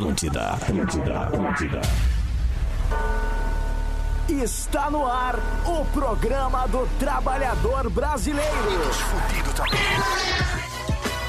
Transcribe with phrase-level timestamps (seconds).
[0.00, 1.80] Atlântida, Atlântida, Atlântida.
[4.30, 8.50] Está no ar o programa do trabalhador brasileiro.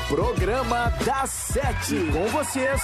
[0.08, 2.12] Programa das Sete.
[2.14, 2.82] Com vocês,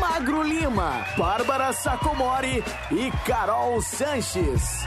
[0.00, 4.86] Magro Lima, Bárbara Sacomori e Carol Sanches.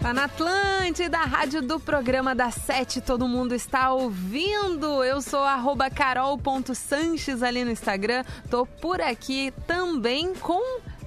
[0.06, 5.02] Tá na Atlântida, rádio do programa da Sete, todo mundo está ouvindo.
[5.02, 8.22] Eu sou arroba carol.sanches ali no Instagram.
[8.48, 10.62] Tô por aqui também com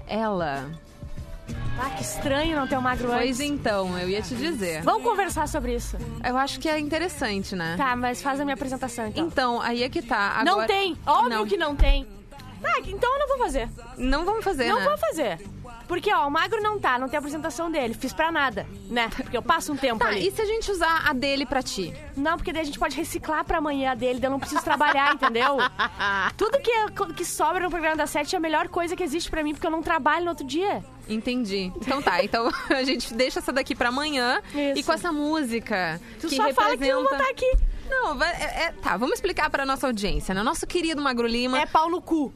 [0.06, 0.69] ela.
[1.81, 3.40] Ah, que estranho não ter o magro Pois antes.
[3.40, 4.81] então, eu ia te dizer.
[4.81, 5.95] Vamos conversar sobre isso.
[6.22, 7.75] Eu acho que é interessante, né?
[7.78, 9.25] Tá, mas faz a minha apresentação então.
[9.28, 10.42] Então, aí é que tá.
[10.44, 10.98] não Agora- tem.
[11.07, 11.45] Óbvio Não.
[11.48, 12.06] que não tem.
[12.62, 13.69] Ah, então eu não vou fazer.
[13.98, 14.86] Não vamos fazer, Não né?
[14.90, 15.40] vou fazer.
[15.89, 17.95] Porque, ó, o Magro não tá, não tem apresentação dele.
[17.95, 19.09] Fiz pra nada, né?
[19.09, 20.27] Porque eu passo um tempo Tá, ali.
[20.27, 21.94] e se a gente usar a dele pra ti?
[22.15, 24.63] Não, porque daí a gente pode reciclar pra amanhã a dele, daí eu não preciso
[24.63, 25.57] trabalhar, entendeu?
[26.38, 26.71] Tudo que,
[27.15, 29.65] que sobra no programa da Sete é a melhor coisa que existe pra mim, porque
[29.65, 30.83] eu não trabalho no outro dia.
[31.07, 31.74] Entendi.
[31.77, 34.42] Então tá, então a gente deixa essa daqui pra amanhã.
[34.53, 34.80] Isso.
[34.80, 36.62] E com essa música Tu que só representa...
[36.62, 37.51] fala que eu vou estar aqui.
[37.89, 40.44] Não, vai- é- é- tá, vamos explicar pra nossa audiência, né?
[40.44, 42.31] Nosso querido Magro Lima, É pau no cu.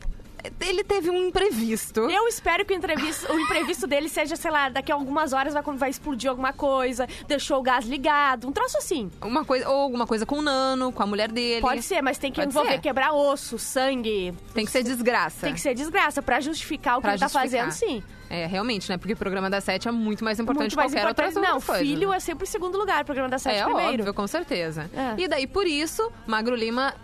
[0.60, 2.02] Ele teve um imprevisto.
[2.10, 5.54] Eu espero que o, entrevisto- o imprevisto dele seja, sei lá, daqui a algumas horas
[5.54, 9.10] vai, vai explodir alguma coisa, deixou o gás ligado, um troço assim.
[9.22, 11.62] Uma coisa, ou alguma coisa com o Nano, com a mulher dele.
[11.62, 12.82] Pode ser, mas tem que Pode envolver ser.
[12.82, 14.34] quebrar osso, sangue.
[14.54, 15.42] Tem que ser desgraça.
[15.46, 16.22] Tem que ser desgraça.
[16.22, 17.66] Pra justificar o que Pra ele tá justificar.
[17.66, 18.04] fazendo, sim.
[18.30, 18.98] É, realmente, né?
[18.98, 21.36] Porque o programa da Sete é muito mais importante que qualquer importante.
[21.38, 21.82] outra Não, coisa.
[21.84, 23.94] filho é sempre em segundo lugar, o programa da Sete É primeiro.
[24.02, 24.90] óbvio, com certeza.
[24.96, 25.22] É.
[25.22, 26.96] E daí, por isso, Magro Lima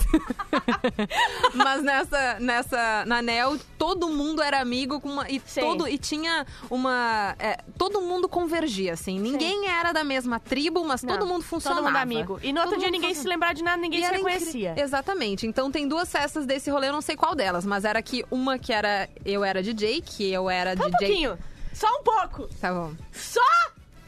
[1.54, 5.60] Mas nessa, nessa, na NEL, todo mundo era amigo com uma, e Sim.
[5.60, 9.18] todo e tinha uma, é, todo mundo convergia assim.
[9.18, 11.82] Ninguém era da mesma tribo, mas todo Não, mundo funcionava.
[11.82, 12.40] Todo mundo amigo.
[12.42, 13.22] E no outro Todo dia ninguém funcionava.
[13.22, 14.70] se lembrar de nada, ninguém E se reconhecia.
[14.72, 15.46] incri- Exatamente.
[15.46, 18.58] Então tem duas festas desse rolê, eu não sei qual delas, mas era que uma
[18.58, 20.98] que era eu era DJ, que eu era Só um DJ.
[21.08, 21.38] pouquinho.
[21.72, 22.48] Só um pouco.
[22.60, 22.92] Tá bom.
[23.12, 23.40] Só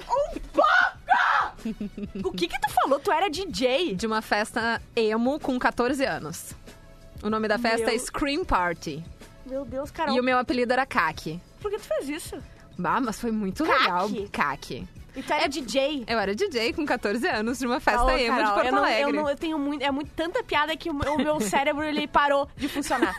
[0.03, 2.29] um pouco!
[2.29, 3.01] o que que tu falou?
[3.01, 3.95] Tu era DJ?
[3.95, 6.55] De uma festa emo com 14 anos.
[7.23, 9.03] O nome da festa Meu- é Scream Party.
[9.47, 10.15] Meu Deus, Carol.
[10.17, 11.41] E o meu apelido era Kaki.
[11.61, 12.37] Por que tu fez isso?
[12.83, 13.79] Ah, mas foi muito Kaki?
[13.81, 14.09] legal.
[14.33, 14.89] Kaki.
[15.17, 16.05] E tu era DJ?
[16.09, 18.73] Eu era DJ com 14 anos de uma festa Ô, emo de Carol, Porto eu
[18.73, 19.03] não, Alegre.
[19.03, 21.85] Eu, não, eu tenho muito, é muito, tanta piada que o meu, o meu cérebro
[21.85, 23.15] ele parou de funcionar.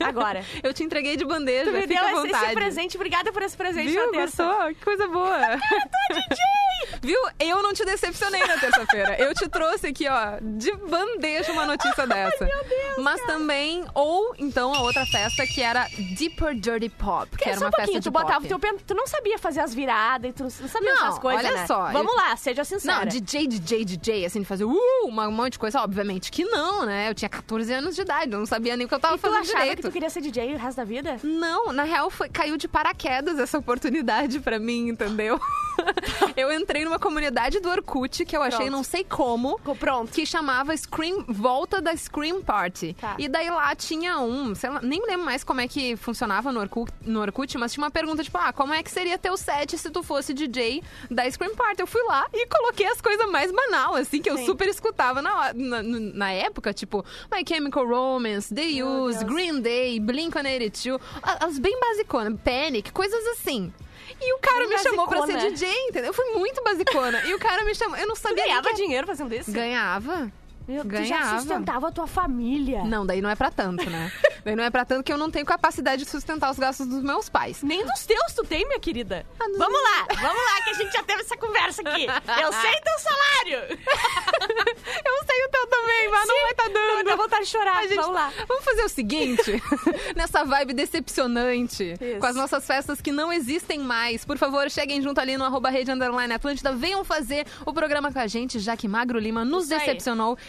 [0.00, 0.44] Agora.
[0.62, 2.96] Eu te entreguei de bandeja, Tu me deu esse, esse presente.
[2.96, 4.06] Obrigada por esse presente Viu?
[4.06, 4.44] na terça.
[4.44, 4.66] Gostou?
[4.68, 5.38] Que coisa boa.
[7.02, 7.18] Viu?
[7.38, 9.16] Eu não te decepcionei na terça-feira.
[9.18, 12.44] Eu te trouxe aqui, ó, de bandeja uma notícia dessa.
[12.44, 15.86] meu Deus, Mas também, ou então a outra festa que era
[16.16, 18.54] Deeper Dirty Pop, que Porque era só uma um pouquinho, festa de tu botava pop.
[18.54, 21.44] o teu Tu não sabia fazer as viradas e tu não sabia Não, essas coisas,
[21.44, 21.66] olha né?
[21.66, 22.98] só, Vamos lá, seja sincera.
[22.98, 24.74] Não, DJ, DJ, DJ, assim, de fazer uh,
[25.06, 25.80] um monte de coisa.
[25.80, 27.08] Obviamente que não, né?
[27.08, 29.18] Eu tinha 14 anos de idade, eu não sabia nem o que eu tava E
[29.18, 29.76] tu fazendo achava direito.
[29.76, 31.18] que tu queria ser DJ o resto da vida?
[31.22, 35.40] Não, na real foi, caiu de paraquedas essa oportunidade pra mim, entendeu?
[36.36, 38.72] eu entrei numa comunidade do Orkut que eu achei Pronto.
[38.72, 39.58] não sei como.
[39.78, 40.12] Pronto.
[40.12, 42.94] Que chamava Scream Volta da Scream Party.
[43.00, 43.16] Tá.
[43.18, 46.60] E daí lá tinha um, sei lá, nem lembro mais como é que funcionava no
[46.60, 49.76] Orkut, no Orkut, mas tinha uma pergunta tipo: ah, como é que seria teu set
[49.78, 51.80] se tu fosse DJ da Scream Party?
[51.82, 54.46] Eu fui lá e coloquei as coisas mais banal, assim, que eu Sim.
[54.46, 59.22] super escutava na, na, na época, tipo My Chemical Romance, The Deus.
[59.22, 63.72] Green Day, Blink-182, a- as bem basiconas, Panic, coisas assim.
[64.20, 65.36] E o cara me chamou pra ser.
[65.50, 66.06] DJ, entendeu?
[66.10, 67.22] Eu fui muito basicona.
[67.26, 69.50] E o cara me chamou, eu não sabia ganhava que- dinheiro fazendo isso?
[69.52, 70.30] Ganhava.
[70.66, 72.84] Meu, tu já sustentava a tua família.
[72.84, 74.10] Não, daí não é pra tanto, né?
[74.44, 77.02] daí não é pra tanto que eu não tenho capacidade de sustentar os gastos dos
[77.02, 77.62] meus pais.
[77.62, 79.26] Nem dos teus tu tem, minha querida.
[79.38, 79.44] Ah.
[79.56, 82.06] Vamos lá, vamos lá, que a gente já teve essa conversa aqui.
[82.06, 83.78] Eu sei teu salário.
[85.04, 87.04] Eu sei o teu também, mas não vai estar tá dando.
[87.04, 87.82] Dá vontade de chorar.
[87.82, 88.32] Gente- Vamos lá.
[88.46, 89.62] Vamos fazer o seguinte,
[90.14, 92.18] nessa vibe decepcionante, Isso.
[92.18, 94.24] com as nossas festas que não existem mais.
[94.24, 98.18] Por favor, cheguem junto ali no arroba rede underline Atlântida, venham fazer o programa com
[98.18, 99.80] a gente, já que Magro Lima nos Isso aí.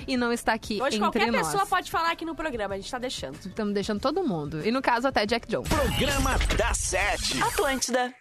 [0.07, 1.47] E não está aqui Hoje entre qualquer nós.
[1.47, 3.35] pessoa pode falar aqui no programa, a gente tá deixando.
[3.35, 4.65] Estamos deixando todo mundo.
[4.65, 5.67] E no caso, até Jack Jones.
[5.69, 7.41] Programa da Sete.
[7.41, 8.13] Atlântida.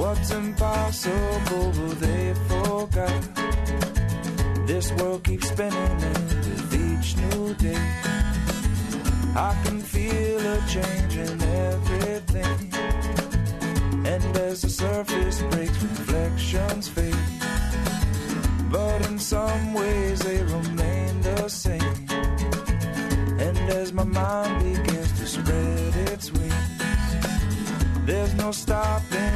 [0.00, 1.70] What's impossible
[2.04, 3.22] they forget?
[4.66, 7.86] This world keeps spinning with each new day.
[9.36, 12.58] I can feel a change in everything.
[14.12, 17.26] And as the surface breaks reflections fade.
[18.70, 21.96] But in some ways they remain the same.
[23.46, 26.54] And as my mind begins to spread its wings,
[28.06, 29.29] there's no stopping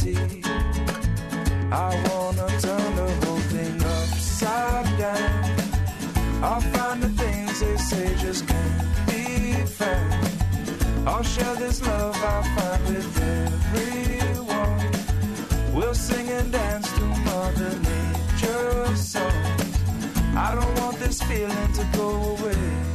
[0.00, 6.40] I wanna turn the whole thing upside down.
[6.40, 10.14] I'll find the things they say just can't be found.
[11.08, 13.20] I'll share this love I find with
[13.74, 14.86] everyone.
[15.74, 19.78] We'll sing and dance to Mother Nature's songs.
[20.36, 22.87] I don't want this feeling to go away.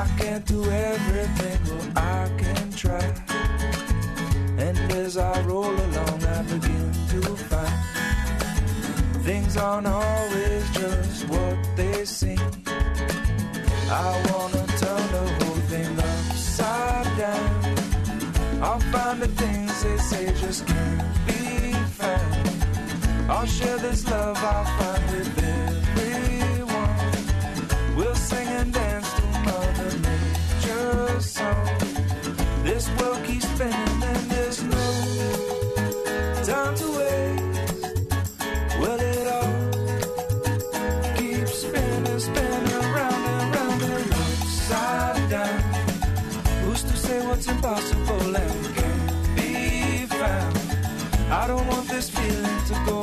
[0.00, 1.60] I can't do everything,
[1.92, 3.04] but I can try.
[4.56, 7.80] And as I roll along, I begin to find
[9.22, 12.40] things aren't always just what they seem.
[13.90, 17.50] I wanna turn the whole thing upside down.
[18.62, 22.34] I'll find the things they say just can't be found.
[23.28, 26.96] I'll share this love I find with everyone.
[27.96, 29.09] We'll sing and dance
[32.64, 34.84] This world keeps spinning and there's no
[36.44, 37.74] time to waste.
[38.80, 39.54] Well, it all
[41.16, 45.60] keeps spinning, spinning round and round and upside down.
[46.64, 50.58] Who's to say what's impossible and can't be found?
[51.30, 52.99] I don't want this feeling to go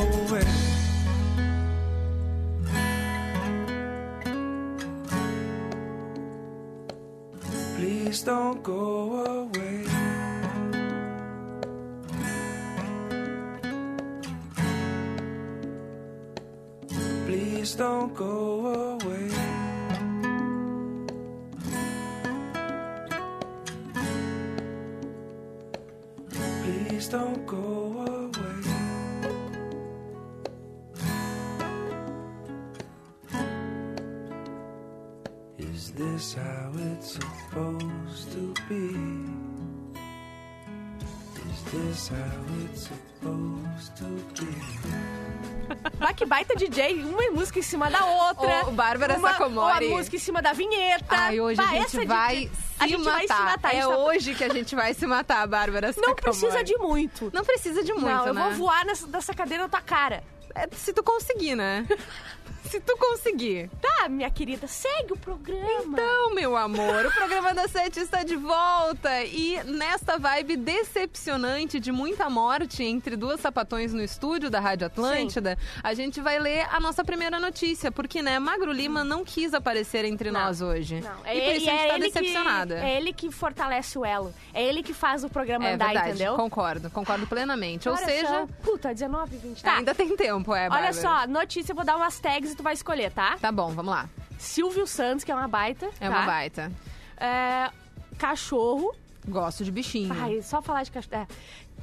[46.17, 48.67] que baita DJ, uma música em cima da outra.
[48.67, 49.85] Ô, Bárbara uma, Sacomori.
[49.85, 51.05] Uma música em cima da vinheta.
[51.15, 53.11] Ai, hoje Bah, a gente de- vai se a gente matar.
[53.11, 53.75] vai se matar.
[53.75, 57.29] É tá- hoje que a gente vai se matar, Bárbara Não precisa de muito.
[57.31, 58.41] Não precisa de muito, não, eu né?
[58.41, 60.23] vou voar nessa, nessa cadeira na tua cara.
[60.55, 61.85] É, se tu conseguir, né?
[62.67, 63.69] se tu conseguir.
[63.81, 65.83] Tá, minha querida, segue o programa.
[65.93, 71.91] Então, meu amor, o programa da Sete está de volta e nesta vibe decepcionante de
[71.91, 76.79] muita morte entre duas sapatões no estúdio da Rádio Atlântida, a gente vai ler a
[76.79, 81.01] nossa primeira notícia, porque, né, Magro Lima não quis aparecer entre Não, nós hoje.
[81.01, 82.75] Não, e por isso a gente tá decepcionada.
[82.75, 84.33] Que, é ele que fortalece o elo.
[84.53, 86.35] É ele que faz o programa É andar, verdade, entendeu?
[86.35, 87.87] concordo, concordo plenamente.
[87.87, 88.47] Ou seja.
[88.63, 89.63] Puta, 19, 20.
[89.63, 89.77] Tá.
[89.77, 90.93] ainda tem tempo, é, Olha Bárbara.
[90.93, 93.37] só, notícia, eu vou dar umas tags tu vai escolher, tá?
[93.37, 94.09] Tá bom, vamos lá.
[94.37, 95.87] Silvio Santos, que é uma baita.
[95.99, 96.09] É tá?
[96.09, 96.71] uma baita.
[97.17, 97.71] É,
[98.17, 98.93] cachorro.
[99.27, 100.13] Gosto de bichinho.
[100.19, 101.15] Ai, só falar de cachorro.
[101.15, 101.27] É.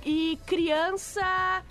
[0.04, 1.62] E criança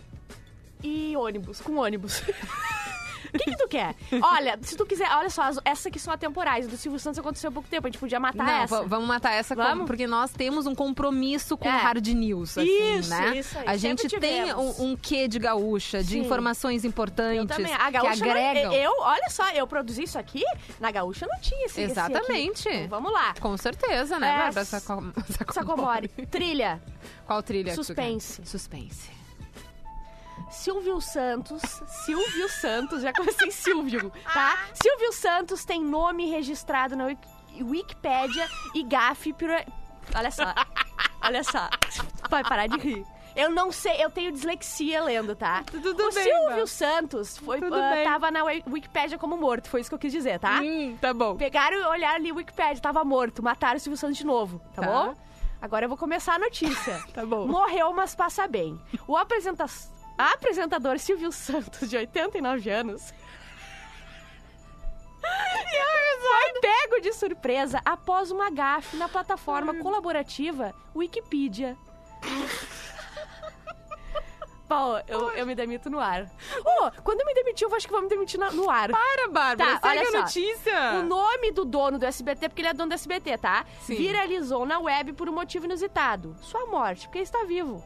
[0.81, 2.23] e ônibus, com ônibus.
[3.33, 3.95] O que, que tu quer?
[4.21, 6.67] Olha, se tu quiser, olha só, as- essas aqui são atemporais.
[6.67, 8.75] Do Silvio Santos aconteceu há pouco tempo, a gente podia matar Não, essa.
[8.77, 9.85] va- vamos matar essa com- Vamos?
[9.87, 11.71] porque nós temos um compromisso com É.
[11.77, 13.37] hard news, assim, Isso, né?
[13.37, 16.19] isso aí, A gente tem um, um quê de gaúcha, de Sim.
[16.19, 17.51] informações importantes.
[17.79, 18.73] A que gaúcha não- agregam.
[18.73, 20.43] eu, olha só, eu produzi isso aqui,
[20.79, 22.67] na gaúcha não tinha esse esse Exatamente.
[22.67, 22.77] aqui.
[22.77, 23.33] Então, vamos lá.
[23.39, 25.11] Com certeza, né, É, Bárbara Sacom-
[25.51, 26.07] Sacomori.
[26.29, 26.81] Trilha.
[27.25, 27.71] Qual trilha?
[27.71, 27.75] que?
[27.75, 28.41] Suspense.
[28.45, 29.09] Suspense.
[30.49, 31.61] Silvio Santos.
[32.05, 34.57] Silvio Santos, já comecei Silvio, tá?
[34.73, 37.27] Silvio Santos tem nome registrado na Wik-
[37.61, 39.33] Wikipédia e gafe.
[40.15, 40.43] Olha só.
[41.23, 41.69] Olha só.
[42.29, 43.05] Vai parar de rir.
[43.35, 45.63] Eu não sei, eu tenho dislexia lendo, tá?
[45.63, 46.67] Tudo o bem, Silvio.
[46.67, 48.03] Santos foi, Tudo ah, bem.
[48.03, 50.59] tava na Wi- Wikipédia como morto, foi isso que eu quis dizer, tá?
[50.61, 51.35] Hum, tá bom.
[51.35, 53.41] Pegaram e olharam ali Wikipédia, tava morto.
[53.41, 54.87] Mataram o Silvio Santos de novo, tá, Tá.
[54.87, 55.15] bom?
[55.59, 57.01] Agora eu vou começar a notícia.
[57.11, 57.47] Tá bom.
[57.47, 58.79] Morreu, mas passa bem.
[59.07, 59.65] O apresenta...
[60.17, 63.13] apresentador Silvio Santos, de 89 anos...
[66.25, 71.77] Foi pego de surpresa após uma gafe na plataforma colaborativa Wikipedia.
[74.67, 76.23] Pô, eu, eu me demito no ar.
[76.65, 78.89] Ô, quando eu me demiti, eu acho que vou me demitir na- no ar.
[78.89, 80.19] Para, Bárbara, Tá, segue olha a só.
[80.21, 80.91] notícia.
[80.99, 83.65] O nome do dono do SBT, porque ele é dono do SBT, tá?
[83.81, 83.95] Sim.
[83.95, 86.35] Viralizou na web por um motivo inusitado.
[86.41, 87.83] Sua morte, porque ele está vivo.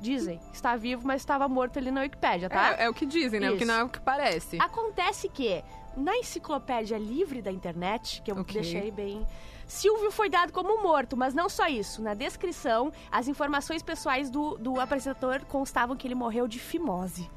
[0.00, 2.74] Dizem, está vivo, mas estava morto ali na Wikipédia, tá?
[2.78, 3.50] É, é o que dizem, né?
[3.50, 3.72] O que Isso.
[3.72, 4.58] não é o que parece.
[4.60, 5.64] Acontece que,
[5.96, 8.52] na enciclopédia livre da internet, que eu Ok.
[8.60, 9.26] deixei bem.
[9.66, 12.00] Silvio foi dado como morto, mas não só isso.
[12.02, 17.28] Na descrição, as informações pessoais do, do apresentador constavam que ele morreu de fimose.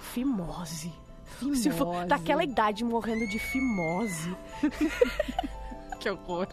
[0.00, 0.92] Fimose.
[1.38, 1.68] Fimose.
[2.06, 4.34] daquela idade morrendo de fimose.
[5.98, 6.46] Que horror.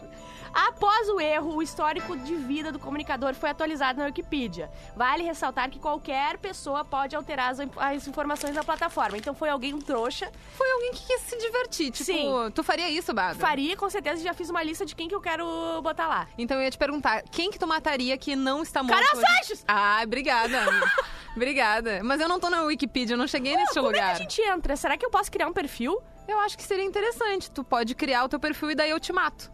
[0.54, 4.70] Após o erro, o histórico de vida do comunicador foi atualizado na Wikipedia.
[4.94, 9.18] Vale ressaltar que qualquer pessoa pode alterar as, as informações da plataforma.
[9.18, 10.30] Então foi alguém um trouxa.
[10.56, 11.90] Foi alguém que quis se divertir.
[11.90, 12.50] Tipo, Sim.
[12.54, 13.38] tu faria isso, Bárbara?
[13.38, 15.44] Faria, com certeza, já fiz uma lista de quem que eu quero
[15.82, 16.28] botar lá.
[16.38, 19.02] Então eu ia te perguntar, quem que tu mataria que não está morto?
[19.02, 19.26] Carol hoje?
[19.38, 19.64] Sanches!
[19.66, 20.56] Ah, obrigada.
[21.34, 22.00] obrigada.
[22.04, 24.06] Mas eu não tô na Wikipedia, eu não cheguei neste Como é lugar.
[24.06, 24.76] que a gente entra?
[24.76, 26.00] Será que eu posso criar um perfil?
[26.28, 27.50] Eu acho que seria interessante.
[27.50, 29.52] Tu pode criar o teu perfil e daí eu te mato.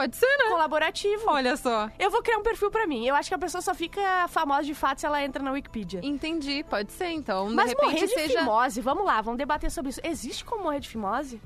[0.00, 0.48] Pode ser, né?
[0.50, 1.24] Colaborativo.
[1.26, 1.90] Olha só.
[1.98, 3.06] Eu vou criar um perfil pra mim.
[3.06, 6.00] Eu acho que a pessoa só fica famosa de fato se ela entra na Wikipedia.
[6.02, 7.48] Entendi, pode ser então.
[7.48, 8.38] De Mas repente morrer de seja.
[8.38, 10.00] fimose, vamos lá, vamos debater sobre isso.
[10.02, 11.40] Existe como morrer de fimose?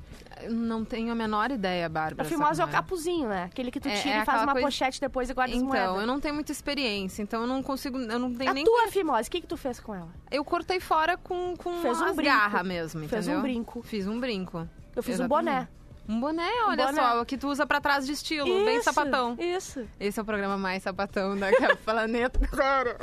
[0.49, 2.27] Não tenho a menor ideia, A Bárbara.
[2.29, 2.71] fimose é o Sacomori.
[2.75, 3.43] capuzinho, né?
[3.51, 5.61] Aquele que tu É- tira é e faz uma coisa- pochete depois e guarda as
[5.61, 5.89] moedas.
[5.89, 7.97] Então, eu não tenho muita experiência, então eu não consigo.
[7.97, 8.63] Eu não tenho A nem.
[8.63, 10.09] tua fimose, o que que tu fez com ela?
[10.31, 13.23] Eu cortei fora com, com Fez um garras mesmo, entendeu?
[13.23, 13.81] Fez um brinco.
[13.83, 14.67] Fiz um brinco.
[14.95, 15.45] Eu fiz um Exatamente.
[15.45, 15.67] boné.
[16.07, 17.01] Um boné, olha boné.
[17.01, 19.35] só, o que tu usa pra trás de estilo, bem Isso, sapatão.
[19.39, 19.87] Isso.
[19.99, 21.47] Esse é o programa mais sapatão da
[21.83, 22.39] planeta.
[22.55, 22.95] Sério.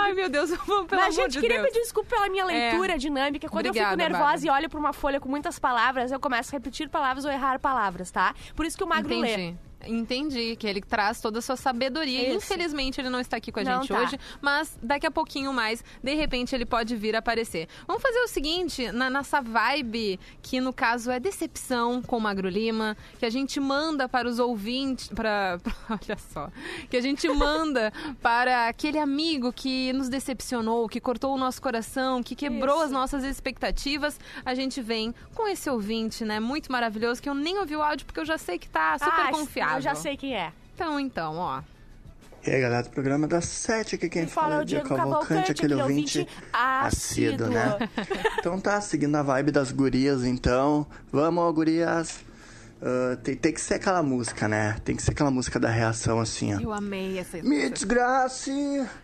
[0.00, 1.68] Ai, meu Deus, pelo Mas, amor gente, de queria Deus.
[1.68, 3.48] pedir desculpa pela minha leitura dinâmica.
[3.48, 4.46] Quando eu Obrigada, fico nervosa Bárbara.
[4.46, 7.58] e olho pra uma folha com muitas palavras, eu começo a repetir palavras ou errar
[7.58, 8.34] palavras, tá?
[8.56, 9.54] Por isso que o magro lê.
[9.86, 10.56] Entendi.
[10.56, 12.28] Que ele traz toda a sua sabedoria.
[12.28, 12.36] Isso.
[12.38, 14.00] Infelizmente, ele não está aqui com a Não gente tá.
[14.00, 17.68] hoje, mas daqui a pouquinho mais, de repente, ele pode vir aparecer.
[17.86, 22.48] Vamos fazer o seguinte, na nossa vibe, que no caso é decepção com o Magro
[22.48, 26.50] Lima, que a gente manda para os ouvintes, para, olha só,
[26.88, 32.22] que a gente manda para aquele amigo que nos decepcionou, que cortou o nosso coração,
[32.22, 32.84] que quebrou Isso.
[32.86, 37.58] as nossas expectativas, a gente vem com esse ouvinte, né, muito maravilhoso, que eu nem
[37.58, 39.69] ouvi o áudio porque eu já sei que tá super Ah, confiável.
[39.76, 40.52] Eu já sei quem é.
[40.74, 41.62] Então, então, ó.
[42.46, 45.28] E aí, galera do programa das sete, aqui quem fala fala é o Diego Cavalcante,
[45.28, 47.48] Cavalcante, aquele ouvinte assíduo, assíduo.
[47.48, 47.88] né?
[48.38, 50.86] Então tá, seguindo a vibe das gurias, então.
[51.12, 52.20] Vamos, gurias.
[52.82, 54.76] Ah, tem, tem que ser aquela música, né?
[54.82, 56.60] Tem que ser aquela música da reação, assim, ó.
[56.60, 58.50] Eu amei essa Me desgrace,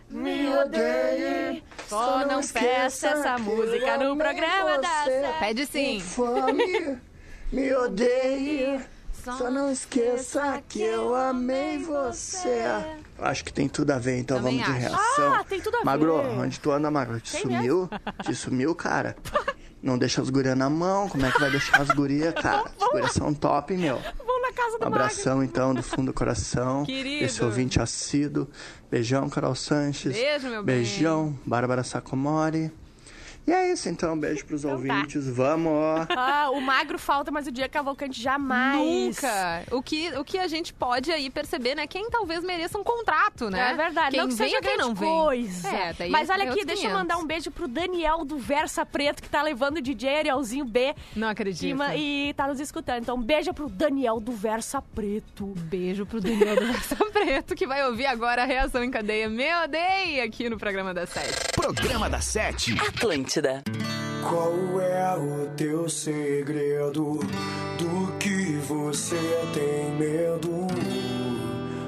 [0.09, 1.63] me odeie.
[1.87, 5.05] Só não peça essa música no programa da.
[5.39, 5.97] Pede sim.
[5.97, 6.97] Infame,
[7.51, 8.81] me odeie.
[9.35, 12.63] Só não esqueça que eu amei você.
[13.19, 14.95] Acho que tem tudo a ver, então Também vamos de acho.
[14.95, 15.33] reação.
[15.33, 16.27] Ah, tem tudo a Magro, ver.
[16.39, 17.19] onde tu anda, Magro?
[17.19, 17.89] Te Tem sumiu?
[18.23, 19.15] Te sumiu, cara?
[19.81, 21.07] Não deixa as gurias na mão.
[21.09, 22.65] Como é que vai deixar as gurias, cara?
[22.79, 23.97] As gurias são top, meu.
[24.17, 26.83] Vamos na casa do Um abração, então, do fundo do coração.
[26.85, 27.25] Querido.
[27.25, 28.47] Esse ouvinte assíduo.
[28.89, 30.13] Beijão, Carol Sanches.
[30.13, 30.75] Beijo, meu bem.
[30.77, 32.71] Beijão, Bárbara Sacomori.
[33.47, 34.19] E é isso, então.
[34.19, 35.27] Beijo pros ouvintes.
[35.29, 36.05] Vamos!
[36.19, 39.15] Ah, o magro falta, mas o Diego Cavalcante jamais.
[39.15, 39.63] Nunca.
[39.71, 41.85] O que, o que a gente pode aí perceber, né?
[41.87, 43.71] Quem talvez mereça um contrato, né?
[43.71, 45.09] É verdade, Quem não que vem seja ou quem não vem.
[45.09, 45.67] coisa.
[45.69, 46.97] É, daí Mas olha é aqui, deixa eu 500.
[46.97, 50.93] mandar um beijo pro Daniel do Versa Preto, que tá levando o DJ Arielzinho B
[51.15, 51.77] Não acredito.
[51.95, 53.01] e tá nos escutando.
[53.01, 55.45] Então, beijo pro Daniel do Versa Preto.
[55.57, 59.29] Beijo pro Daniel do Versa Preto, que vai ouvir agora a reação em cadeia.
[59.29, 61.51] Me odeia aqui no programa da Sete.
[61.53, 62.75] Programa da Sete.
[64.27, 67.19] Qual é o teu segredo?
[67.77, 69.15] Do que você
[69.53, 70.65] tem medo?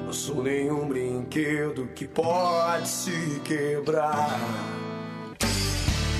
[0.05, 4.39] Não sou nenhum brinquedo que pode se quebrar.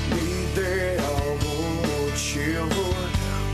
[0.09, 2.85] Me dê algum motivo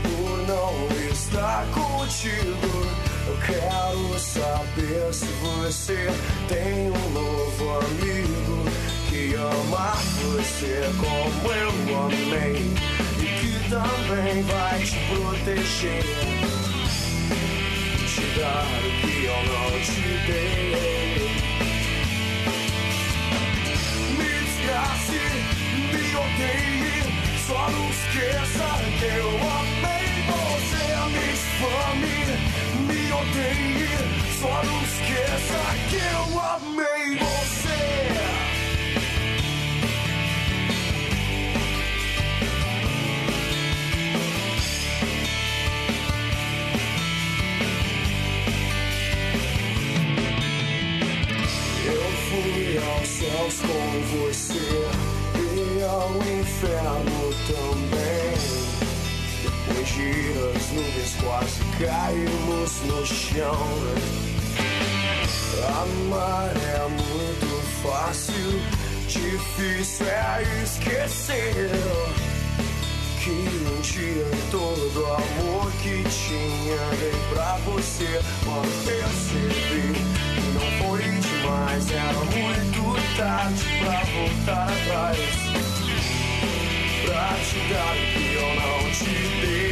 [0.02, 2.86] por não estar contigo.
[3.28, 6.06] Eu quero saber se você
[6.48, 8.55] tem um novo amigo
[9.16, 11.72] que ama você como eu
[12.04, 12.56] amei
[13.18, 16.04] e que também vai te proteger,
[18.06, 20.76] te dar o que eu não te dei.
[24.18, 25.24] Me desgrace,
[25.92, 26.96] me odeie,
[27.46, 30.84] só não esqueça que eu amei você.
[31.14, 32.18] Me difame,
[32.86, 33.94] me odeie,
[34.40, 36.95] só não esqueça que eu amei
[53.50, 54.88] céus com você
[55.38, 58.34] e ao inferno também.
[59.42, 60.10] Depois de
[60.56, 63.68] as nuvens quase caímos no chão.
[65.68, 68.60] Amar é muito fácil,
[69.08, 71.70] difícil é esquecer.
[73.22, 78.20] Que um dia todo o amor que tinha dei pra você.
[78.44, 80.25] Quando percebi
[81.46, 85.18] demais, era muito tarde pra voltar atrás.
[87.04, 89.65] Pra te dar o que eu não te dei.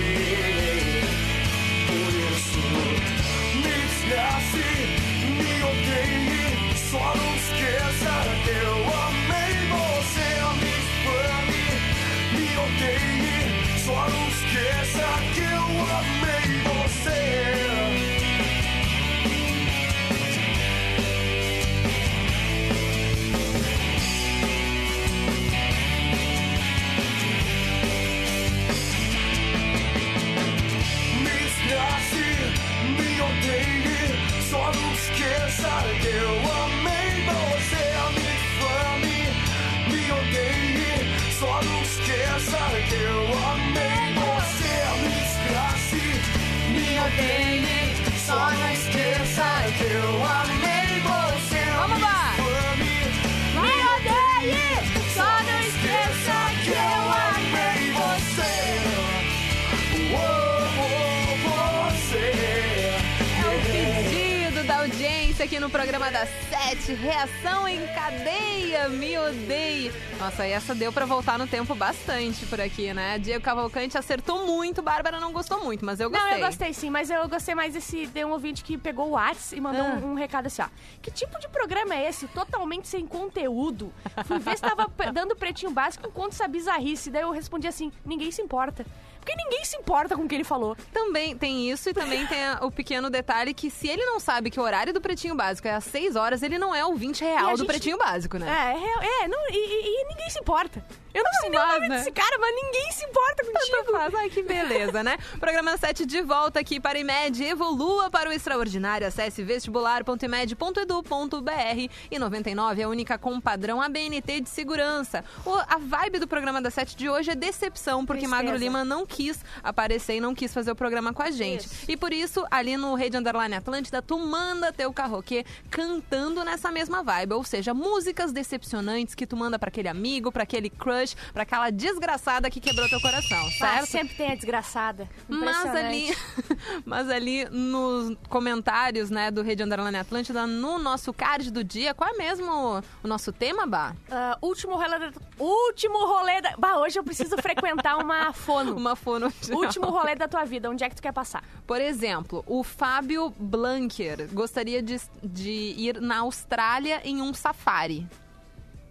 [70.74, 73.18] Nossa, deu pra voltar no tempo bastante por aqui, né?
[73.18, 76.30] Diego Cavalcante acertou muito, Bárbara não gostou muito, mas eu gostei.
[76.30, 78.06] Não, eu gostei sim, mas eu gostei mais desse.
[78.08, 80.00] Tem um ouvinte que pegou o WhatsApp e mandou Ah.
[80.02, 80.66] um, um recado assim: ó.
[81.00, 82.26] Que tipo de programa é esse?
[82.28, 83.92] Totalmente sem conteúdo.
[84.26, 87.10] Fui ver se tava dando pretinho básico enquanto essa bizarrice.
[87.10, 88.84] Daí eu respondi assim: ninguém se importa.
[89.24, 90.76] Porque ninguém se importa com o que ele falou.
[90.92, 94.60] Também tem isso e também tem o pequeno detalhe que se ele não sabe que
[94.60, 97.48] o horário do Pretinho Básico é às 6 horas, ele não é ouvinte E real
[97.48, 98.46] a do gente- Pretinho Básico, né?
[98.46, 100.84] É, é, é, não, e, e- e ninguém se importa.
[101.14, 103.92] Eu não sei nem o nome desse cara, mas ninguém se importa Tanto contigo.
[103.92, 104.12] faz.
[104.14, 105.16] Ai, que beleza, né?
[105.38, 107.44] Programa 7 de volta aqui para IMED.
[107.44, 109.06] Evolua para o extraordinário.
[109.06, 115.24] Acesse vestibular.imed.edu.br e 99 é a única com padrão ABNT de segurança.
[115.46, 118.42] O- a vibe do programa da 7 de hoje é decepção, porque Tristeza.
[118.42, 121.66] Magro Lima não quis aparecer e não quis fazer o programa com a gente.
[121.66, 121.84] Isso.
[121.90, 127.02] E por isso, ali no Rede Underline Atlântida, tu manda teu carroquê cantando nessa mesma
[127.02, 127.34] vibe.
[127.34, 131.70] Ou seja, músicas decepcionantes que tu manda para aquele amigo, para aquele crush, para aquela
[131.70, 133.86] desgraçada que quebrou teu coração, Ah, certo?
[133.86, 135.08] sempre tem a desgraçada.
[135.28, 136.16] Mas ali,
[136.84, 142.10] mas ali nos comentários, né, do Rede Underline Atlântida, no nosso card do dia, qual
[142.10, 143.94] é mesmo o nosso tema, Bah?
[144.10, 145.12] Ah, último rolê da...
[145.38, 146.56] Último rolê da...
[146.56, 148.76] Bah, hoje eu preciso frequentar uma fono.
[148.76, 149.32] Uma fono.
[149.50, 151.44] Último rolê da tua vida, onde é que tu quer passar?
[151.66, 158.06] Por exemplo, o Fábio Blanker gostaria de, de ir na Austrália em um safari.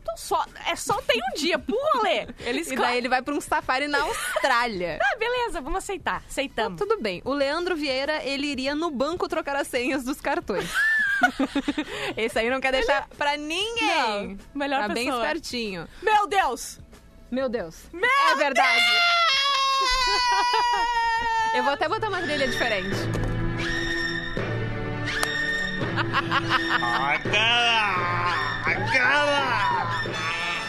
[0.03, 2.27] Então só, é só tem um dia pro rolê.
[2.41, 4.99] Ele E daí ele vai para um safari na Austrália.
[5.03, 6.23] Ah, beleza, vamos aceitar.
[6.27, 6.79] Aceitamos.
[6.79, 7.21] Tudo bem.
[7.25, 10.69] O Leandro Vieira, ele iria no banco trocar as senhas dos cartões.
[12.17, 14.37] Esse aí não quer deixar pra ninguém.
[14.37, 15.23] Não, melhor tá bem pessoa.
[15.23, 15.87] espertinho.
[16.01, 16.79] Meu Deus!
[17.31, 17.85] Meu Deus.
[17.91, 18.83] Meu é verdade.
[21.53, 22.95] Eu vou até botar uma trilha diferente.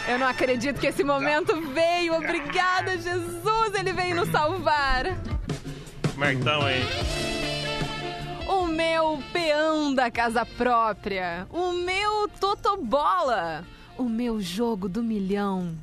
[0.07, 2.13] Eu não acredito que esse momento veio.
[2.15, 3.73] Obrigada, Jesus.
[3.73, 5.05] Ele veio nos salvar.
[6.13, 6.85] Como é que tão, hein?
[8.47, 11.47] O meu peão da casa própria.
[11.49, 13.65] O meu totobola.
[13.97, 15.75] O meu jogo do milhão.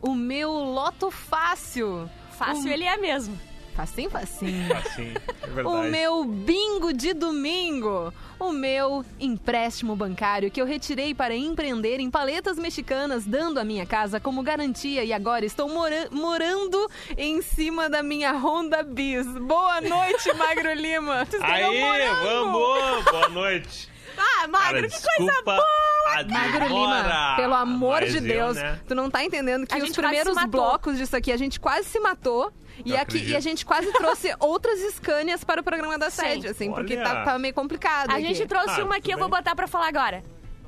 [0.00, 2.08] O meu loto fácil.
[2.38, 3.38] Fácil O- ele é mesmo.
[3.74, 4.72] Facinho, facinho.
[4.74, 5.68] Assim, é verdade.
[5.68, 8.10] O meu bingo de domingo.
[8.38, 13.84] O meu empréstimo bancário que eu retirei para empreender em paletas mexicanas, dando a minha
[13.86, 19.26] casa como garantia e agora estou mora- morando em cima da minha Honda Bis.
[19.26, 21.26] Boa noite, Magro Lima.
[21.42, 21.80] Aí,
[22.22, 23.04] vamos!
[23.04, 23.88] Boa noite!
[24.18, 25.66] Ah, Magro, Cara, que coisa desculpa boa!
[26.08, 28.80] a Magro demora, Lima, pelo amor mas de eu, Deus, né?
[28.86, 30.50] tu não tá entendendo que A os gente quase primeiros matou.
[30.50, 32.52] blocos disso aqui a gente quase se matou.
[32.84, 33.30] E, aqui, acredito.
[33.30, 36.22] e a gente quase trouxe outras Scanias para o programa da Sim.
[36.22, 37.04] sede, assim, porque Olha.
[37.04, 38.10] tá, tá meio complicado.
[38.10, 38.34] A aqui.
[38.34, 39.38] gente trouxe Ah, uma aqui, tudo eu vou bem.
[39.38, 40.22] botar pra falar agora.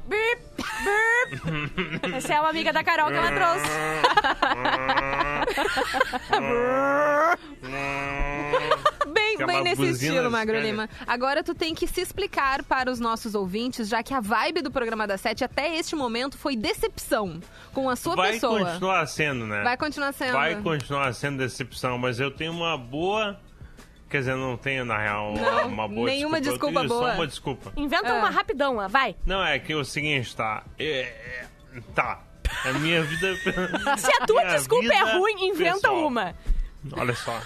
[0.09, 2.09] Bip, bip.
[2.16, 3.68] Essa é uma amiga da Carol que ela trouxe.
[9.12, 10.59] Bem, é bem nesse estilo, Magro.
[10.61, 10.88] Lima.
[11.07, 14.71] Agora tu tem que se explicar para os nossos ouvintes, já que a vibe do
[14.71, 17.40] programa da Sete até este momento foi decepção
[17.73, 18.64] com a sua Vai pessoa.
[18.64, 19.62] continuar sendo, né?
[19.62, 20.33] Vai continuar sendo.
[20.33, 23.38] Vai continuar sendo decepção, mas eu tenho uma boa.
[24.09, 26.81] Quer dizer, não tenho, na real, Não, uma boa nenhuma desculpa.
[26.81, 27.11] desculpa eu boa.
[27.12, 27.73] Só uma desculpa.
[27.77, 28.14] Inventa Ah.
[28.14, 29.14] uma rapidão, ó, vai.
[29.27, 30.62] Não, é que é o seguinte, tá?
[30.79, 31.47] É, é,
[31.94, 32.21] tá.
[32.64, 33.37] A minha vida.
[33.99, 36.07] Se a tua desculpa é ruim, inventa pessoal.
[36.07, 36.35] uma.
[36.92, 37.38] Olha só.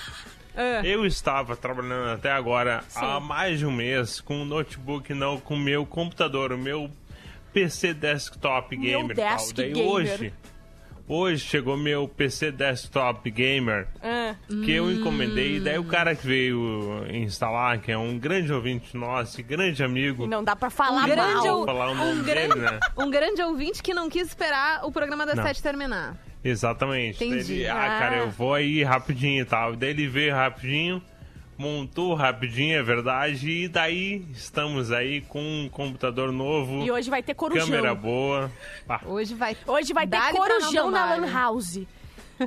[0.57, 0.83] Ah.
[0.85, 5.55] Eu estava trabalhando até agora há mais de um mês com um notebook, não com
[5.55, 6.89] o meu computador, o meu
[7.53, 9.17] PC desktop Meu gamer.
[9.17, 9.65] desk tal.
[9.65, 9.89] Daí gamer.
[9.91, 10.35] hoje,
[11.15, 14.35] hoje chegou meu PC desktop gamer Ah.
[14.49, 15.61] que eu encomendei.
[15.61, 20.25] Daí o cara que veio instalar, que é um grande ouvinte nosso, e grande amigo.
[20.25, 21.59] E não dá pra falar Um grande mal.
[21.59, 22.81] Ou- falar o um nome grande- dele, né?
[22.97, 25.43] Um grande ouvinte que não quis esperar o programa da Não.
[25.45, 26.17] Sete terminar.
[26.45, 27.19] Exatamente.
[27.21, 27.53] Daí Entendi.
[27.61, 27.99] Ele, ah, Ah.
[28.01, 29.77] cara, eu vou aí rapidinho e tal.
[29.77, 31.01] Daí ele veio rapidinho,
[31.57, 33.49] montou rapidinho, é verdade.
[33.51, 37.67] E daí estamos aí com um computador novo, E hoje vai ter corujão.
[37.67, 38.51] câmera boa.
[38.89, 39.57] Ah, Hoje vai.
[39.67, 41.31] Hoje vai ter corujão na Lan né?
[41.33, 41.81] House.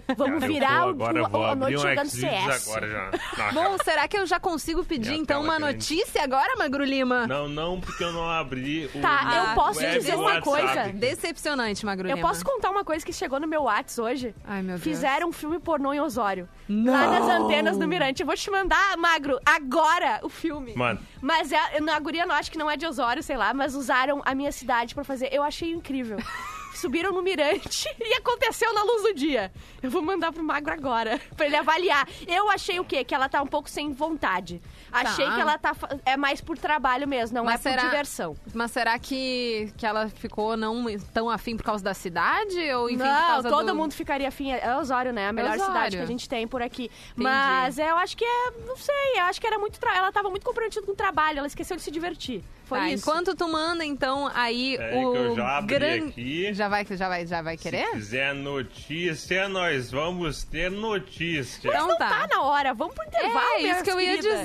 [0.17, 2.67] Vamos cara, eu virar vou, o- eu vou a noite um jogando CS.
[2.67, 3.12] agora já.
[3.53, 5.73] Não, Bom, será que eu já consigo pedir Minha então uma grande.
[5.75, 7.25] notícia agora, Magro Lima?
[7.27, 10.89] não, não, porque eu não abri o Tá, meu eu posso web dizer uma coisa?
[10.93, 12.27] Decepcionante, Magro Eu Lima.
[12.27, 14.34] posso contar uma coisa que chegou no meu Whats hoje?
[14.43, 14.84] Ai, meu Deus.
[14.84, 16.47] Fizeram um filme pornô em Osório.
[16.67, 16.93] Não.
[16.93, 18.21] Lá nas antenas do Mirante.
[18.21, 20.73] Eu vou te mandar, Magro, agora o filme.
[20.75, 23.75] Mano, Mas é, a guria não acho que não é de Osório, sei lá, mas
[23.75, 25.29] usaram a minha cidade pra fazer.
[25.31, 26.17] Eu achei incrível.
[26.77, 29.51] Subiram no mirante e aconteceu na luz do dia.
[29.81, 32.07] Eu vou mandar pro Magro agora, pra ele avaliar.
[32.27, 33.03] Eu achei o quê?
[33.03, 34.61] Que ela tá um pouco sem vontade.
[35.01, 35.36] Achei Tá.
[35.36, 35.75] que ela tá.
[36.05, 38.36] É mais por trabalho mesmo, não Mas é por será- diversão.
[38.53, 42.58] Mas será que, que ela ficou não tão afim por causa da cidade?
[42.73, 43.75] Ou enfim, por não, causa todo do...
[43.75, 44.51] mundo ficaria afim.
[44.51, 45.27] É Osório, né?
[45.29, 45.65] A melhor Osório.
[45.73, 46.89] cidade que a gente tem por aqui.
[47.15, 48.51] Mas é, eu acho que é.
[48.65, 49.79] Não sei, eu acho que era muito.
[49.79, 52.43] tra- Ela tava muito comprometida com o trabalho, ela esqueceu de se divertir.
[52.65, 53.08] Foi Tá, isso.
[53.08, 56.53] enquanto tu manda, então, aí Peraí o que eu já abri gran- aqui.
[56.53, 57.91] Já vai, já vai, já vai Se querer?
[57.91, 61.67] quiser notícia, nós vamos ter notícia.
[61.67, 62.10] Então Não tá.
[62.10, 64.39] tá na hora, vamos pro intervalo, É, isso que eu ia queridas.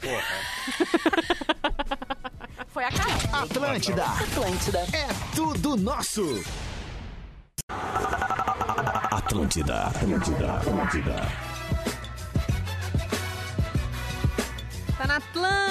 [0.00, 0.22] Porra.
[2.68, 3.42] Foi a Carol.
[3.44, 4.04] Atlântida.
[4.04, 4.78] Atlântida.
[4.92, 6.44] É tudo nosso.
[9.10, 9.86] Atlântida.
[9.86, 10.52] Atlântida.
[10.54, 11.16] Atlântida.
[14.96, 15.67] Tá na Atlântida,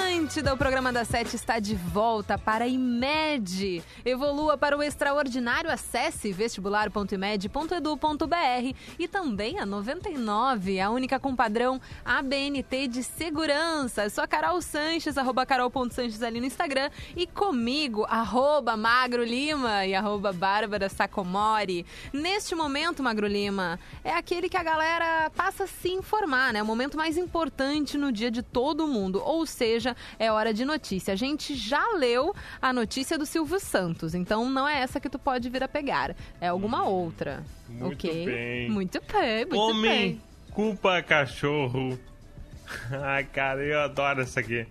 [0.52, 3.82] o programa da Sete está de volta para a IMED.
[4.04, 12.88] Evolua para o extraordinário, acesse vestibular.imed.edu.br e também a 99, a única com padrão ABNT
[12.88, 14.04] de segurança.
[14.04, 19.84] Eu sou a Carol Sanches, arroba carol.sanches ali no Instagram e comigo, arroba Magro Lima
[19.84, 21.84] e arroba Bárbara Sacomori.
[22.12, 26.62] Neste momento, Magro Lima, é aquele que a galera passa a se informar, né?
[26.62, 31.12] O momento mais importante no dia de todo mundo, ou seja, é hora de notícia.
[31.12, 35.18] A gente já leu a notícia do Silvio Santos, então não é essa que tu
[35.18, 37.42] pode vir a pegar, é alguma outra.
[37.68, 38.24] Muito ok?
[38.26, 38.70] bem.
[38.70, 40.22] Muito bem, muito Homem bem.
[40.52, 41.98] culpa cachorro.
[43.02, 44.66] Ai, cara, eu adoro essa aqui.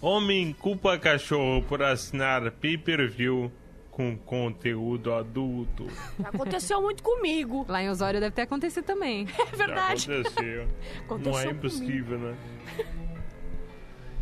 [0.00, 3.52] Homem culpa cachorro por assinar pay-per-view
[3.90, 5.86] com conteúdo adulto.
[6.24, 7.66] Aconteceu muito comigo.
[7.68, 9.26] Lá em Osório deve ter acontecido também.
[9.52, 10.06] É verdade.
[10.06, 10.68] Já aconteceu.
[11.04, 11.58] Aconteceu Não é comigo.
[11.58, 12.36] impossível, né?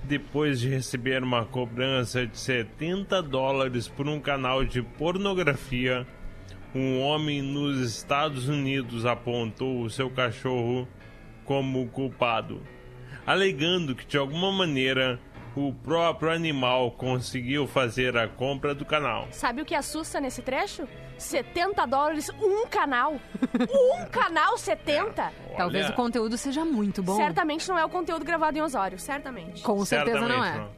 [0.08, 6.06] Depois de receber uma cobrança de 70 dólares por um canal de pornografia,
[6.74, 10.88] um homem nos Estados Unidos apontou o seu cachorro
[11.44, 12.62] como culpado,
[13.26, 15.20] alegando que de alguma maneira
[15.58, 19.26] o próprio animal conseguiu fazer a compra do canal.
[19.32, 20.86] Sabe o que assusta nesse trecho?
[21.16, 23.14] 70 dólares, um canal.
[23.68, 25.32] Um canal, 70?
[25.56, 27.16] Talvez Olha, o conteúdo seja muito bom.
[27.16, 29.62] Certamente não é o conteúdo gravado em Osório, certamente.
[29.62, 30.60] Com certeza não Certamente é.
[30.60, 30.70] não.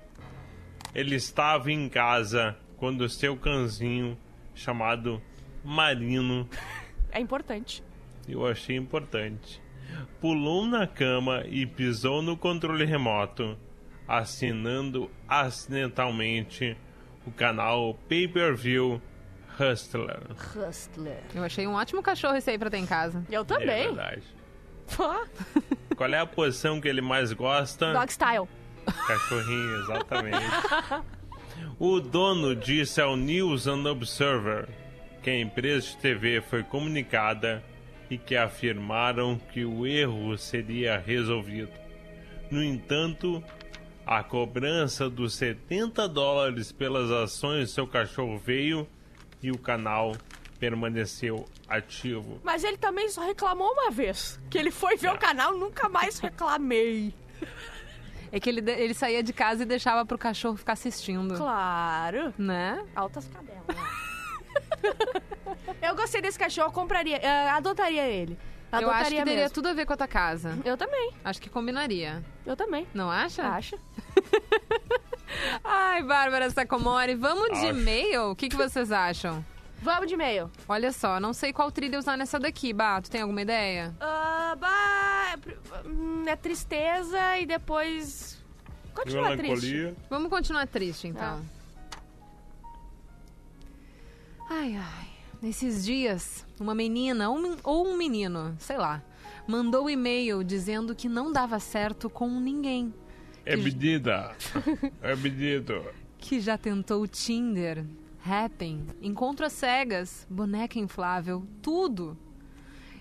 [0.94, 4.16] Ele estava em casa quando seu cãozinho,
[4.54, 5.20] chamado
[5.62, 6.48] Marino,
[7.12, 7.82] É importante.
[8.28, 9.60] eu achei importante,
[10.20, 13.58] pulou na cama e pisou no controle remoto,
[14.18, 16.76] assinando acidentalmente
[17.26, 19.00] o canal Pay-Per-View
[19.58, 20.20] Hustler.
[20.56, 21.22] Hustler.
[21.34, 23.22] Eu achei um ótimo cachorro esse aí pra ter em casa.
[23.30, 23.86] Eu É também.
[23.86, 24.22] verdade.
[24.98, 25.24] Ah,
[25.96, 27.92] Qual é a posição que ele mais gosta?
[27.92, 28.48] Dog style.
[29.06, 30.46] Cachorrinho, exatamente.
[31.78, 34.66] O dono disse ao News and Observer
[35.22, 37.62] que a empresa de TV foi comunicada
[38.08, 41.70] e que afirmaram que o erro seria resolvido.
[42.50, 43.42] No entanto,
[44.10, 48.84] a cobrança dos 70 dólares pelas ações do seu cachorro veio
[49.40, 50.16] e o canal
[50.58, 52.40] permaneceu ativo.
[52.42, 54.40] Mas ele também só reclamou uma vez.
[54.50, 57.14] Que ele foi ver o canal, nunca mais reclamei.
[58.32, 61.36] É que ele, ele saía de casa e deixava pro cachorro ficar assistindo.
[61.36, 62.34] Claro.
[62.36, 62.84] Né?
[62.96, 63.62] Altas cadelas.
[65.80, 68.36] Eu gostei desse cachorro, compraria, eh, adotaria ele.
[68.72, 70.56] Adotaria eu acho que teria tudo a ver com a tua casa.
[70.64, 72.22] Eu também, Acho que combinaria.
[72.46, 72.86] eu também.
[72.94, 73.42] Não acha?
[73.42, 73.76] Acha?
[75.64, 77.78] Ai, Bárbara Sacomori, vamos de Acho.
[77.78, 78.30] e-mail?
[78.30, 79.44] O que, que vocês acham?
[79.82, 80.50] Vamos de e-mail.
[80.68, 83.10] Olha só, não sei qual trilha usar nessa daqui, Bato.
[83.10, 83.94] Tem alguma ideia?
[84.00, 88.38] Ah, bah, é hum, é tristeza e depois.
[88.94, 89.66] Continua triste.
[89.72, 89.96] Melancolia.
[90.10, 91.40] Vamos continuar triste, então.
[94.48, 95.08] Ai, ai.
[95.40, 99.02] Nesses dias, uma menina ou um- ou um menino, sei lá,
[99.46, 102.92] mandou um e-mail dizendo que não dava certo com ninguém.
[103.44, 104.34] É medida.
[105.02, 105.84] É medido.
[106.18, 107.84] Que já tentou Tinder,
[108.24, 112.16] Happn, encontro às cegas, boneca inflável, tudo.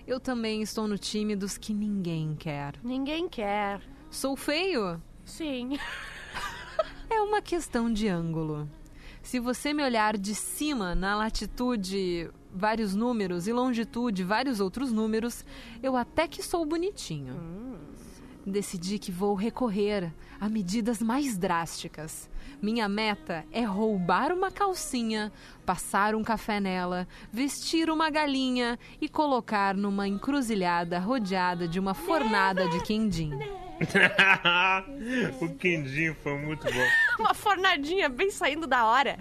[0.06, 2.74] Eu também estou no time dos que ninguém quer.
[2.82, 3.80] Ninguém quer.
[4.10, 5.00] Sou feio?
[5.24, 5.78] Sim.
[7.12, 8.70] É uma questão de ângulo.
[9.20, 15.44] Se você me olhar de cima na latitude vários números e longitude vários outros números,
[15.82, 17.34] eu até que sou bonitinho.
[18.46, 22.30] Decidi que vou recorrer a medidas mais drásticas.
[22.62, 25.32] Minha meta é roubar uma calcinha,
[25.66, 32.68] passar um café nela, vestir uma galinha e colocar numa encruzilhada rodeada de uma fornada
[32.68, 33.32] de quindim.
[35.40, 36.86] o quindinho foi muito bom.
[37.18, 39.18] Uma fornadinha bem saindo da hora.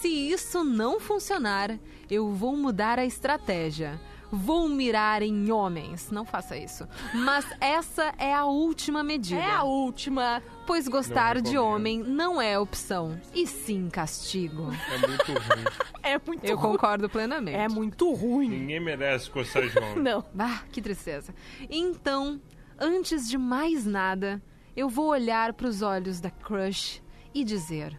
[0.00, 1.78] Se isso não funcionar,
[2.10, 4.00] eu vou mudar a estratégia.
[4.30, 6.10] Vou mirar em homens.
[6.10, 6.86] Não faça isso.
[7.14, 9.40] Mas essa é a última medida.
[9.40, 10.42] É a última.
[10.66, 14.70] Pois gostar de homem não é opção, e sim castigo.
[14.92, 15.64] É muito ruim.
[16.02, 16.72] É muito Eu ruim.
[16.72, 17.56] concordo plenamente.
[17.56, 18.50] É muito ruim.
[18.50, 19.96] Ninguém merece gostar de homem.
[20.02, 20.22] Não.
[20.38, 21.34] Ah, que tristeza.
[21.70, 22.38] Então,
[22.78, 24.42] antes de mais nada,
[24.76, 27.02] eu vou olhar para os olhos da crush
[27.34, 27.98] e dizer: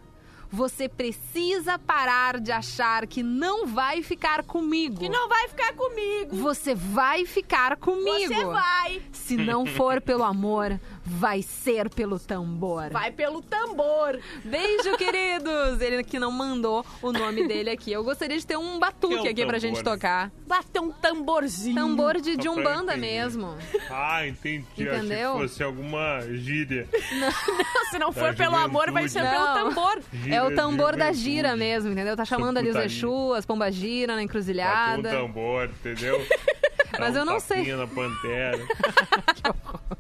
[0.52, 5.00] Você precisa parar de achar que não vai ficar comigo.
[5.00, 6.36] Que não vai ficar comigo.
[6.38, 8.34] Você vai ficar comigo.
[8.34, 9.02] Você vai.
[9.12, 10.80] Se não for pelo amor,
[11.18, 12.90] vai ser pelo tambor.
[12.92, 14.20] Vai pelo tambor.
[14.46, 15.82] Beijo, queridos!
[15.82, 17.92] Ele que não mandou o nome dele aqui.
[17.92, 19.60] Eu gostaria de ter um batuque Que é o aqui pra tambor?
[19.60, 20.32] gente tocar.
[20.48, 21.76] Bater um tamborzinho.
[21.76, 23.58] Tambor de, de umbanda mesmo.
[23.90, 24.66] Ah, entendi.
[24.74, 25.34] Achei Entendeu?
[25.34, 26.88] que fosse alguma gíria.
[27.90, 29.46] Se não for Da pelo amor, vai ser juventude.
[29.54, 29.70] pelo Não.
[29.70, 30.00] tambor.
[30.30, 32.16] É o Gira, tambor da gira mesmo, entendeu?
[32.16, 32.76] Tá chamando ali os.
[32.76, 35.10] Exu, as pombagira na Bateu um encruzilhada.
[35.10, 36.20] tambor, entendeu?
[37.00, 37.64] Mas um eu não sei.
[37.76, 38.60] na pantera.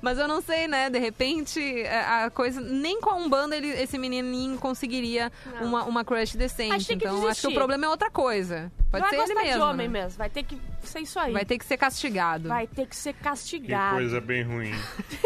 [0.00, 0.88] Mas eu não sei, né?
[0.90, 2.60] De repente, a a coisa.
[2.60, 5.66] Nem com a Umbanda ele, esse menininho conseguiria Não.
[5.66, 6.74] uma, uma crush decente.
[6.74, 7.54] Acho que que então acho que o desistir.
[7.54, 8.70] problema é outra coisa.
[8.90, 9.58] Pode vai ser ele gostar mesmo.
[9.58, 10.02] de homem né?
[10.02, 10.18] mesmo.
[10.18, 11.32] Vai ter que ser isso aí.
[11.32, 12.48] Vai ter que ser castigado.
[12.48, 13.96] Vai ter que ser Que castigado.
[13.96, 14.72] coisa bem ruim.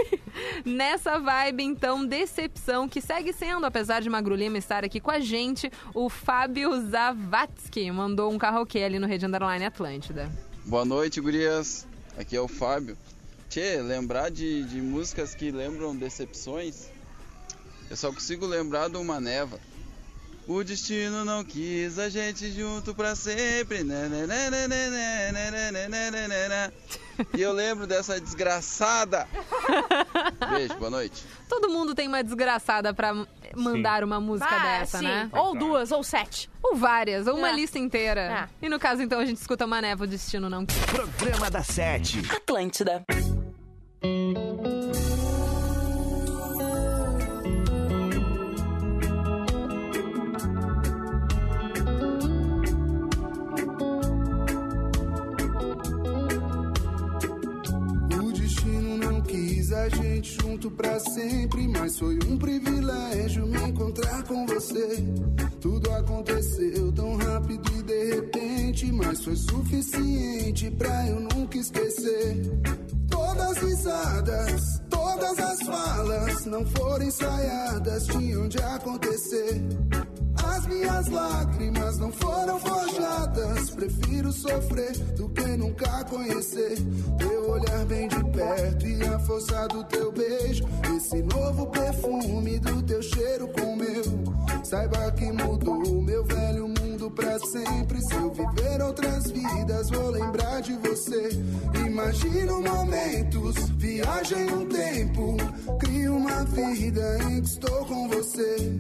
[0.65, 5.19] Nessa vibe, então, decepção, que segue sendo, apesar de Magro Lima estar aqui com a
[5.21, 10.31] gente, o Fábio Zavatsky mandou um carroquê ali no Rede Underline Atlântida.
[10.65, 11.87] Boa noite, gurias.
[12.17, 12.97] Aqui é o Fábio.
[13.49, 16.89] Tchê, lembrar de, de músicas que lembram decepções,
[17.91, 19.59] eu só consigo lembrar de uma neva.
[20.47, 23.81] O destino não quis a gente junto pra sempre.
[27.37, 29.29] E eu lembro dessa desgraçada.
[30.51, 31.23] Beijo, boa noite.
[31.51, 33.13] Todo mundo tem uma desgraçada pra
[33.55, 34.05] mandar sim.
[34.05, 35.05] uma música ah, dessa, sim.
[35.05, 35.29] né?
[35.33, 36.49] Ou duas, ou sete.
[36.63, 37.55] Ou várias, ou uma é.
[37.55, 38.49] lista inteira.
[38.63, 38.67] É.
[38.67, 40.79] E no caso, então, a gente escuta uma neva, o destino não quis.
[40.87, 42.23] Programa da Sete.
[42.35, 43.05] Atlântida.
[44.01, 44.78] thank you
[59.79, 65.05] a gente junto pra sempre, mas foi um privilégio me encontrar com você.
[65.61, 72.37] Tudo aconteceu tão rápido e de repente, mas foi suficiente pra eu nunca esquecer.
[73.09, 79.63] Todas as risadas, todas as falas não foram ensaiadas, tinham de acontecer.
[80.49, 83.71] As minhas lágrimas não foram forjadas.
[83.71, 86.77] Prefiro sofrer do que nunca conhecer.
[87.19, 90.65] Teu olhar bem de perto e a força do teu beijo.
[90.97, 94.39] Esse novo perfume do teu cheiro com meu.
[94.65, 98.01] Saiba que mudou meu velho mundo pra sempre.
[98.01, 101.31] Se eu viver outras vidas, vou lembrar de você.
[101.87, 105.37] Imagino momentos, viagem um tempo.
[105.79, 108.79] Crio uma vida em que estou com você.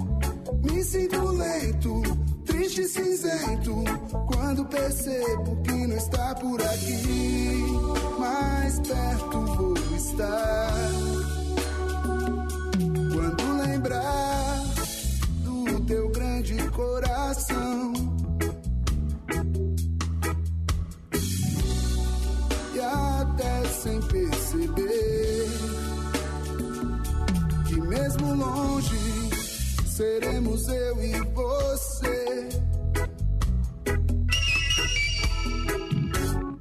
[0.62, 2.02] Me sinto lento,
[2.44, 3.84] triste e cinzento.
[4.26, 7.64] Quando percebo que não está por aqui,
[8.18, 10.72] mais perto vou estar.
[13.12, 14.64] Quando lembrar
[15.44, 18.07] do teu grande coração.
[29.98, 32.48] Seremos eu e você.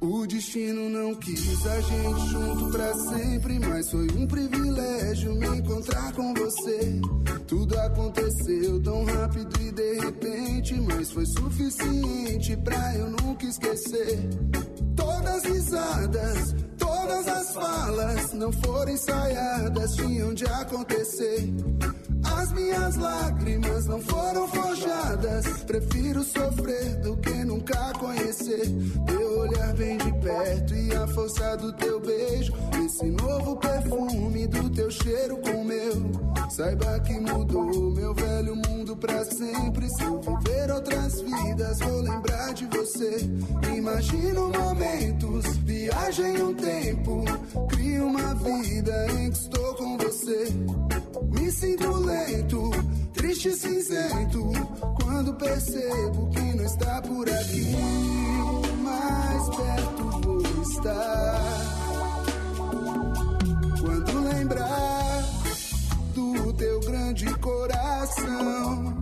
[0.00, 6.12] O destino não quis a gente junto pra sempre, mas foi um privilégio me encontrar
[6.14, 7.00] com você.
[7.46, 14.18] Tudo aconteceu tão rápido e de repente, mas foi suficiente pra eu nunca esquecer.
[14.96, 21.54] Todas as risadas, todas as falas não foram ensaiadas, tinham de acontecer.
[22.38, 25.44] As minhas lágrimas não foram forjadas.
[25.64, 28.62] Prefiro sofrer do que nunca conhecer.
[29.06, 32.52] Teu olhar bem de perto e a força do teu beijo.
[32.84, 36.28] Esse novo perfume do teu cheiro com o meu.
[36.48, 39.90] Saiba que mudou meu velho mundo pra sempre.
[39.90, 43.18] Se eu viver outras vidas, vou lembrar de você.
[43.76, 47.24] Imagino momentos, viagem um tempo.
[47.68, 50.46] Crio uma vida em que estou com você.
[51.26, 52.70] Me sinto lento,
[53.12, 54.50] triste e cinzento.
[55.02, 57.76] Quando percebo que não está por aqui,
[58.82, 61.40] mais perto vou estar.
[63.80, 65.24] Quando lembrar
[66.14, 68.94] do teu grande coração.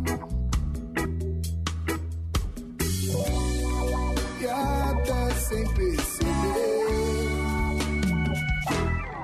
[4.41, 6.17] E até sem perceber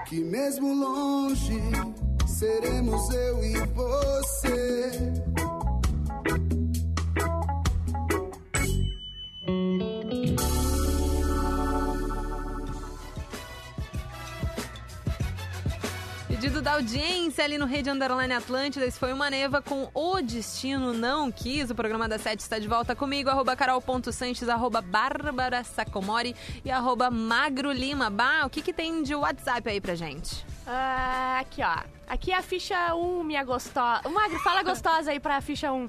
[0.07, 1.61] que mesmo longe
[2.43, 5.32] seremos eu e você.
[16.63, 18.87] Da audiência ali no Rede Underline Atlântida.
[18.87, 21.71] Esse foi uma neva com O Destino Não Quis.
[21.71, 27.11] O programa da Sete está de volta comigo, arroba carol.sanches, arroba bárbara sacomori e arroba
[27.11, 28.09] magro lima.
[28.09, 30.47] Bah, o que que tem de WhatsApp aí pra gente?
[30.65, 31.83] Ah, aqui, ó.
[32.07, 34.09] Aqui é a ficha 1, minha gostosa.
[34.09, 35.89] Magro, fala gostosa aí pra ficha 1.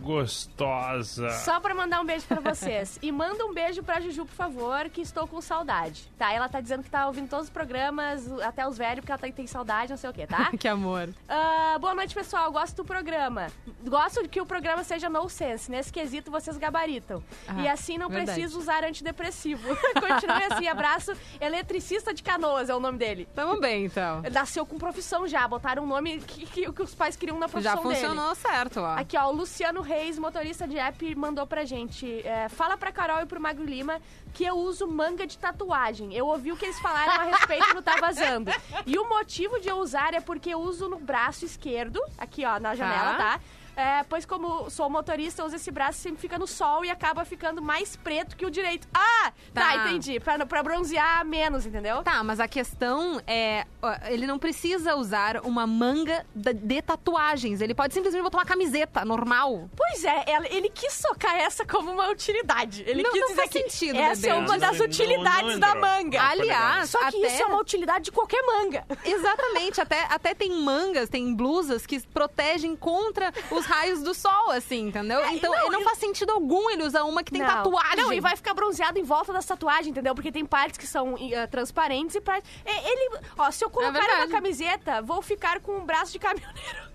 [0.00, 1.30] Gostosa.
[1.30, 2.98] Só pra mandar um beijo pra vocês.
[3.02, 6.10] E manda um beijo pra Juju, por favor, que estou com saudade.
[6.18, 6.32] Tá?
[6.32, 9.28] Ela tá dizendo que tá ouvindo todos os programas, até os velhos, porque ela tá-
[9.30, 10.50] tem saudade, não sei o quê, tá?
[10.58, 11.08] que amor.
[11.28, 12.50] Ah, boa noite, pessoal.
[12.52, 13.48] Gosto do programa.
[13.86, 15.70] Gosto de que o programa seja no sense.
[15.70, 17.22] Nesse quesito, vocês gabaritam.
[17.46, 18.32] Ah, e assim não verdade.
[18.38, 19.68] preciso usar antidepressivo.
[19.94, 20.68] Continue assim.
[20.68, 21.12] Abraço.
[21.40, 23.28] Eletricista de Canoas é o nome dele.
[23.34, 24.22] Tamo bem, então.
[24.32, 25.46] Nasceu com profissão já.
[25.46, 28.94] Botaram um nome que, que- que os pais queriam na profissão Já funcionou certo, ó.
[28.96, 32.20] Aqui, ó, o Luciano Reis, motorista de app, mandou pra gente.
[32.26, 34.02] é, fala pra Carol e pro Magro Lima
[34.34, 36.12] que eu uso manga de tatuagem.
[36.14, 38.50] Eu ouvi o que eles falaram a respeito no Tá Vazando.
[38.84, 42.60] E o motivo de eu usar é porque eu uso no braço esquerdo, aqui, ó,
[42.60, 43.40] na janela, tá?
[43.78, 47.24] É, pois como sou motorista, eu uso esse braço sempre fica no sol e acaba
[47.24, 48.88] ficando mais preto que o direito.
[48.92, 49.32] Ah!
[49.54, 49.76] Tá, Tá.
[49.88, 50.18] entendi.
[50.18, 52.02] Pra, pra bronzear menos, entendeu?
[52.02, 53.64] Tá, mas a questão é,
[54.10, 57.60] ele não precisa usar uma manga de tatuagens.
[57.60, 59.70] Ele pode simplesmente botar uma camiseta normal.
[59.76, 62.82] Pois é, ele quis socar essa como uma utilidade.
[62.84, 64.34] Ele Não- quis não dizer faz que sentido, essa bebê.
[64.34, 66.20] é uma das utilidades não da manga.
[66.20, 67.26] Aliás, Só que até...
[67.28, 68.84] isso é uma utilidade de qualquer manga.
[69.04, 74.88] Exatamente, até, até tem mangas, tem blusas que protegem contra os raios do sol, assim,
[74.88, 75.20] entendeu?
[75.20, 77.48] É, então não, não, faz sentido algum ele usar uma que tem Não.
[77.48, 77.96] tatuagem.
[77.96, 80.14] Não, e vai ficar bronzeado em volta das tatuagens, entendeu?
[80.14, 82.50] Porque tem partes que são eh, transparentes e partes.
[82.64, 83.20] É, ele.
[83.36, 84.22] Ó, se eu colocar verdade.
[84.22, 86.87] uma camiseta, vou ficar com um braço de caminhoneiro.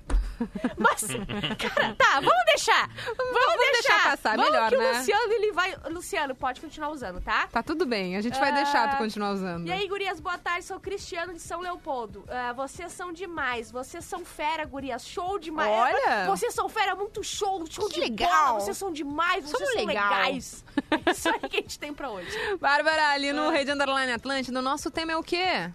[0.77, 1.01] Mas,
[1.57, 2.87] cara, tá, vamos deixar.
[3.17, 4.91] Vamos, vamos deixar passar, vamos melhor, que né?
[4.91, 5.75] o Luciano, ele vai...
[5.89, 7.47] Luciano, pode continuar usando, tá?
[7.47, 9.67] Tá tudo bem, a gente vai Ah, deixar tu continuar usando.
[9.67, 10.65] E aí, gurias, boa tarde.
[10.65, 12.23] Sou Cristiano de São Leopoldo.
[12.29, 13.71] Ah, vocês são demais.
[13.71, 15.05] Vocês são fera, gurias.
[15.07, 15.69] Show demais.
[15.71, 16.25] Olha!
[16.27, 17.65] Vocês são fera, muito show.
[17.69, 18.29] Show Que de legal.
[18.47, 18.59] bola.
[18.59, 19.43] Vocês são demais.
[19.45, 20.09] Vocês Somos são legal.
[20.09, 20.63] legais.
[21.05, 22.29] É isso aí que a gente tem pra hoje.
[22.59, 23.33] Bárbara, ali Ah.
[23.33, 25.71] no Rede Underline Atlântida, o nosso tema é o quê?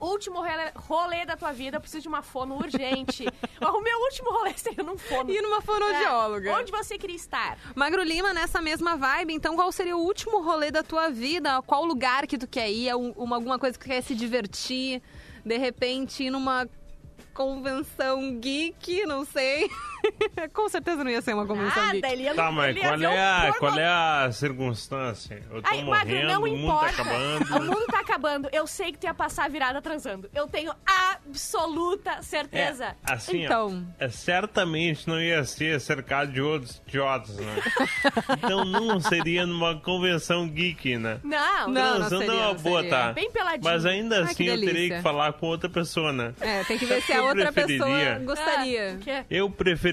[0.00, 1.76] Último rolê, rolê da tua vida.
[1.76, 3.24] Eu preciso de uma fono urgente.
[3.60, 5.30] o meu último rolê seria num fono.
[5.30, 6.48] Ir numa fonoaudióloga.
[6.50, 6.54] É.
[6.54, 7.58] Onde você queria estar?
[7.74, 11.60] Magro Lima, nessa mesma vibe, então qual seria o último rolê da tua vida?
[11.62, 12.88] Qual lugar que tu quer ir?
[12.88, 15.02] É um- uma, alguma coisa que tu quer se divertir?
[15.44, 16.66] De repente ir numa
[17.34, 19.68] convenção geek, não sei.
[20.52, 22.06] Com certeza não ia ser uma convenção Nada, geek.
[22.12, 25.42] ele ia, Tá, mas ele qual é, um a, porno- qual é a circunstância?
[25.50, 26.92] Eu tô Ai, Magro, morrendo, não o mundo importa.
[26.96, 27.56] tá acabando.
[27.56, 28.48] O mundo tá acabando.
[28.52, 30.30] Eu sei que tu ia passar a virada transando.
[30.34, 32.84] Eu tenho absoluta certeza.
[33.06, 33.84] É, assim, Então.
[34.00, 37.56] ó, é, certamente não ia ser cercado de outros idiotas, né?
[38.38, 41.20] então não seria numa convenção geek, né?
[41.22, 42.96] Não, Não, não Transando seria, é uma não boa, seria.
[42.96, 43.12] tá?
[43.12, 43.64] Bem peladinho.
[43.64, 46.34] Mas ainda Ai, assim eu teria que falar com outra pessoa, né?
[46.40, 48.98] É, tem que ver se a outra pessoa gostaria.
[49.06, 49.24] Ah?
[49.30, 49.89] Eu preferiria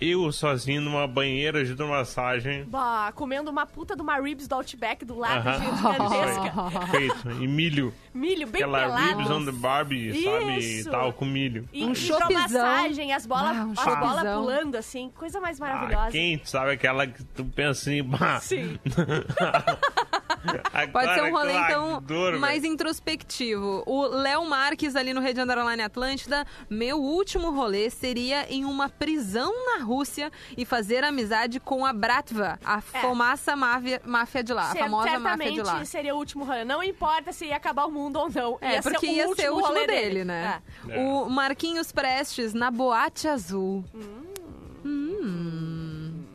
[0.00, 2.64] eu sozinho numa banheira de hidromassagem.
[2.64, 5.58] Bah, comendo uma puta de uma ribs do Outback do lado, Aham.
[5.60, 6.86] gigantesca.
[6.90, 7.30] Feito.
[7.42, 7.92] E milho.
[8.14, 9.06] Milho bem Aquela pelado.
[9.18, 10.58] ribs on the Barbie, sabe?
[10.58, 10.88] Isso.
[10.88, 11.68] E tal, com milho.
[11.72, 14.40] E Um hidromassagem, as bolas Ah, um as bolas choppzão.
[14.42, 16.10] pulando assim, coisa mais Ah, maravilhosa.
[16.10, 16.72] quente, sabe?
[16.72, 18.40] Aquela que tu pensa assim, bah.
[18.40, 18.78] Sim.
[20.92, 22.02] Pode ser um rolê, então,
[22.38, 22.72] mais velho.
[22.74, 23.82] introspectivo.
[23.86, 29.52] O Léo Marques, ali no Rede Underline Atlântida, meu último rolê seria em uma prisão
[29.76, 33.00] na Rússia e fazer amizade com a Bratva, a É.
[33.00, 35.64] fumaça máfia, máfia de lá, a Cer- famosa máfia de lá.
[35.64, 36.64] Certamente seria o último rolê.
[36.64, 38.58] Não importa se ia acabar o mundo ou não.
[38.60, 40.60] É, porque ia ser o último rolê dele, né?
[40.88, 40.98] É.
[41.00, 43.84] O Marquinhos Prestes, na Boate Azul.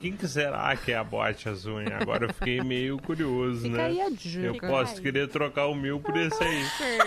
[0.03, 1.87] Quem que será que é a boate azul, hein?
[1.97, 3.85] Agora eu fiquei meio curioso, Fica né?
[3.85, 4.67] aí a Eu dica.
[4.67, 6.65] posso querer trocar o meu por esse aí.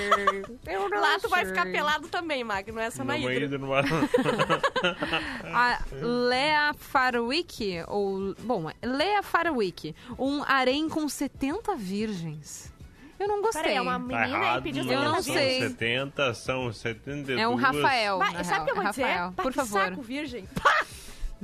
[0.66, 3.80] Eu não Lá tu vai ficar pelado também, Mag, não é na Numa.
[5.52, 8.34] A Lea Farwick, ou.
[8.40, 12.72] Bom, Lea Farwick, um harém com 70 virgens.
[13.20, 13.62] Eu não gostei.
[13.62, 15.60] Peraí, é uma Tá menina e errado, pediu Eu não são sei.
[15.68, 17.38] 70, são 72.
[17.40, 18.18] É um Rafael.
[18.18, 19.02] Mas na sabe o que eu vou dizer?
[19.02, 19.80] Rafael, Pá, por que favor.
[19.82, 20.48] saco, virgem.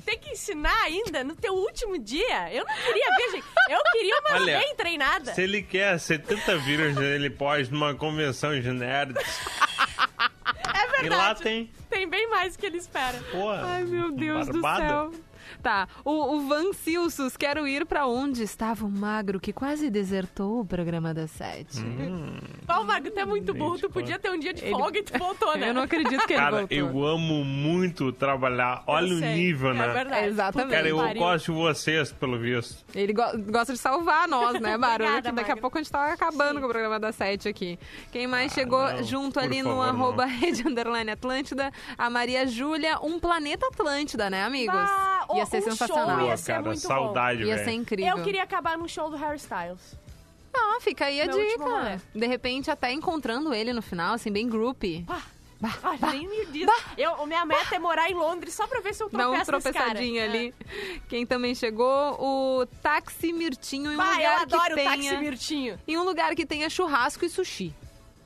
[0.05, 2.53] Tem que ensinar ainda no teu último dia.
[2.53, 3.43] Eu não queria virgem.
[3.69, 5.35] Eu queria uma Olha, bem treinada.
[5.35, 9.23] Se ele quer 70 virgens, ele pode numa convenção de nerds.
[10.75, 11.43] É E lá verdade.
[11.43, 11.71] tem.
[11.91, 13.19] Tem bem mais do que ele espera.
[13.31, 14.85] Pô, Ai, meu Deus barbada.
[15.09, 15.21] do céu.
[15.63, 15.87] Tá.
[16.05, 20.65] O, o Van Silsus, quero ir pra onde estava o magro que quase desertou o
[20.67, 21.79] programa das sete.
[22.69, 23.79] Ó, o Magro, tu é muito burro.
[23.79, 25.69] Tu podia ter um dia de Ele- folga e tu voltou, né?
[25.71, 26.77] Eu não acredito que ele Cara, voltou.
[26.77, 28.83] eu amo muito trabalhar.
[28.87, 29.89] Olha o sei, nível, É né?
[29.93, 30.27] verdade.
[30.27, 30.75] Exatamente.
[30.75, 31.23] Cara, eu pariu.
[31.23, 32.85] gosto de vocês, pelo visto.
[32.95, 35.09] Ele go- gosta de salvar nós, né, Barulho?
[35.11, 35.61] Obrigada, que daqui a Magro.
[35.63, 37.79] pouco a gente tá acabando com o programa das sete aqui.
[38.11, 39.91] Quem mais chegou Ah, não, junto por ali no favor, não.
[40.05, 41.71] arroba Rede Underline Atlântida?
[41.97, 44.75] A Maria Júlia, um planeta Atlântida, né, amigos?
[44.77, 46.19] Ah, Ia o- ser um sensacional.
[46.19, 47.65] show ia ser cara, muito saudade, Ia velho.
[47.65, 48.17] ser incrível.
[48.19, 49.97] Eu queria acabar num show do Harry Styles.
[50.55, 52.03] Ah, fica aí a Meu último dica.
[52.15, 55.05] De repente, até encontrando ele no final, assim, bem groupie.
[55.09, 55.23] Ah,
[56.11, 56.67] nem me diz.
[56.99, 59.73] Eu, minha meta é morar em Londres só pra ver se eu Dá tropeço nesse
[59.73, 59.85] cara.
[59.87, 60.25] tropeçadinho É.
[60.25, 60.55] ali.
[61.09, 64.91] Quem também chegou, o Táxi Mirtinho em um Bah, eu lugar adoro que o tenha...
[64.91, 65.79] táxi Mirtinho.
[65.87, 67.73] Em um lugar que tenha churrasco e sushi.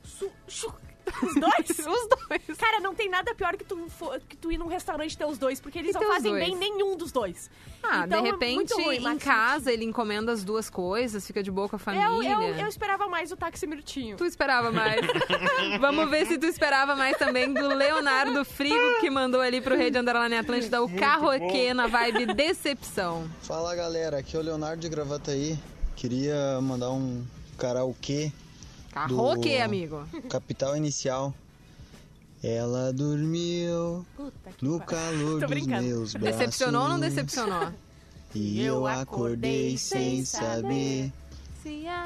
[0.02, 0.74] Su- chu-
[1.22, 1.70] Os dois?
[1.86, 2.58] Os dois.
[2.58, 3.78] Cara, não tem nada pior que tu,
[4.28, 6.44] que tu ir num restaurante e ter os dois, porque eles E não fazem dois.
[6.44, 7.48] bem nenhum dos dois.
[7.82, 11.42] Ah, Então, de é repente, muito ruim, em casa, ele encomenda as duas coisas, fica
[11.42, 12.32] de boa com a Eu, família.
[12.32, 14.16] eu, eu esperava mais o táxi Mirtinho.
[14.16, 15.00] Tu esperava mais.
[15.80, 19.98] Vamos ver se tu esperava mais também do Leonardo Frigo, que mandou ali pro Rede
[19.98, 23.30] Underline Atlântida o carro aqui na vibe decepção.
[23.42, 25.58] Fala galera, aqui é o Leonardo de Gravataí.
[25.94, 27.24] Queria mandar um
[27.56, 28.32] karaokê
[28.96, 30.06] Carro Do- aqui, amigo.
[30.30, 31.34] Capital Inicial.
[32.42, 34.06] Ela dormiu
[34.62, 35.82] no calor Tô dos brincando.
[35.82, 36.38] meus braços.
[36.38, 37.72] Decepcionou ou não decepcionou?
[38.34, 41.12] E eu acordei sem saber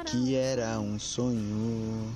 [0.07, 2.13] que era um sonho.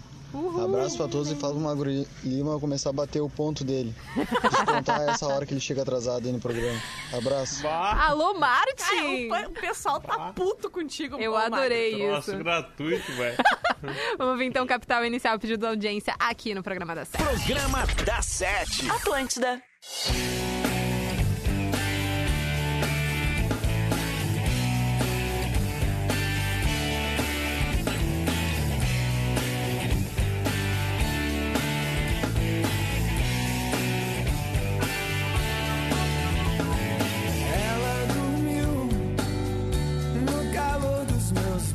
[0.63, 1.89] Abraço pra todos e fala pro Magro
[2.23, 3.93] Lima começar a bater o ponto dele.
[4.15, 6.79] Descontar essa hora que ele chega atrasado aí no programa.
[7.13, 7.67] Abraço.
[7.67, 9.29] Alô, Martin!
[9.29, 11.17] Cara, o, pessoal tá puto contigo.
[11.17, 12.37] Eu adorei isso.
[12.37, 13.37] gratuito, velho.
[14.17, 17.23] Vamos ver então Capital Inicial pedido da audiência aqui no programa da Sete.
[17.23, 18.89] Programa da Sete.
[18.89, 19.61] Atlântida.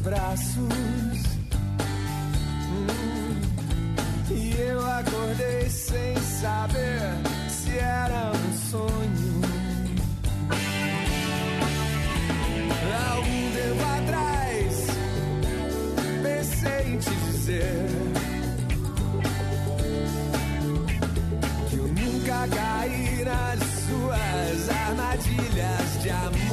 [0.03, 0.57] Braços.
[2.69, 2.87] Hum,
[4.31, 7.01] E eu acordei sem saber
[7.49, 9.41] se era um sonho.
[13.11, 14.87] Algum tempo atrás
[16.23, 17.87] pensei em te dizer
[21.69, 26.50] que eu nunca caí nas suas armadilhas de amor.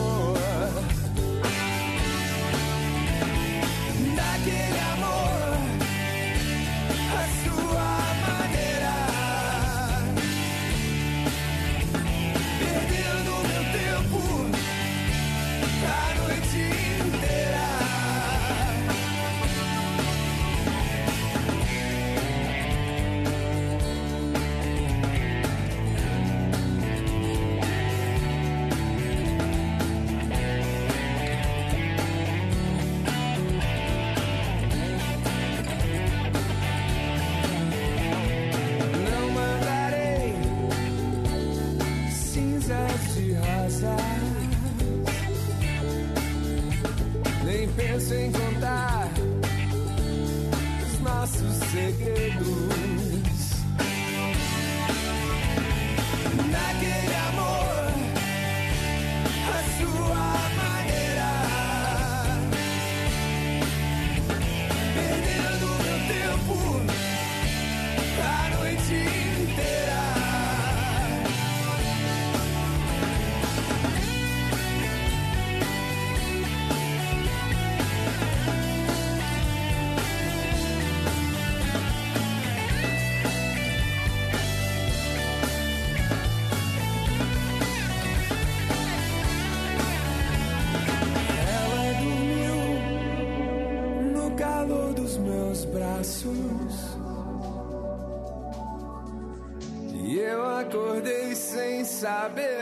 [99.94, 102.57] E eu acordei sem saber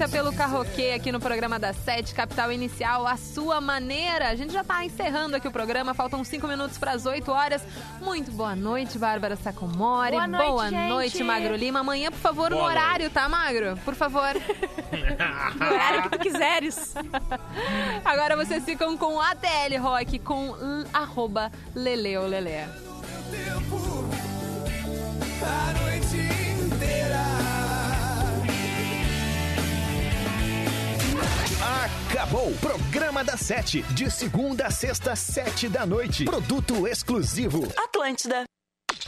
[0.00, 4.28] audiência pelo Carroquê aqui no programa da Sete, Capital Inicial, a sua maneira.
[4.28, 7.62] A gente já tá encerrando aqui o programa, faltam cinco minutos para as 8 horas.
[8.00, 10.12] Muito boa noite, Bárbara Sacomori.
[10.12, 11.80] Boa noite, boa noite, Magro Lima.
[11.80, 13.76] Amanhã, por favor, Boa o horário, tá, Magro?
[13.84, 14.34] Por favor.
[15.58, 16.94] No horário que tu quiseres.
[18.04, 20.54] Agora vocês ficam com a TL Rock com
[20.92, 22.68] arroba Leleolelé.
[25.42, 26.29] A noite
[31.80, 32.52] Acabou!
[32.60, 33.80] Programa da Sete.
[33.94, 36.26] De segunda a sexta, sete da noite.
[36.26, 37.66] Produto exclusivo.
[37.74, 38.44] Atlântida.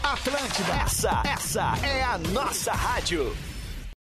[0.03, 0.73] Atlântida.
[0.83, 3.37] Essa, essa é a nossa rádio.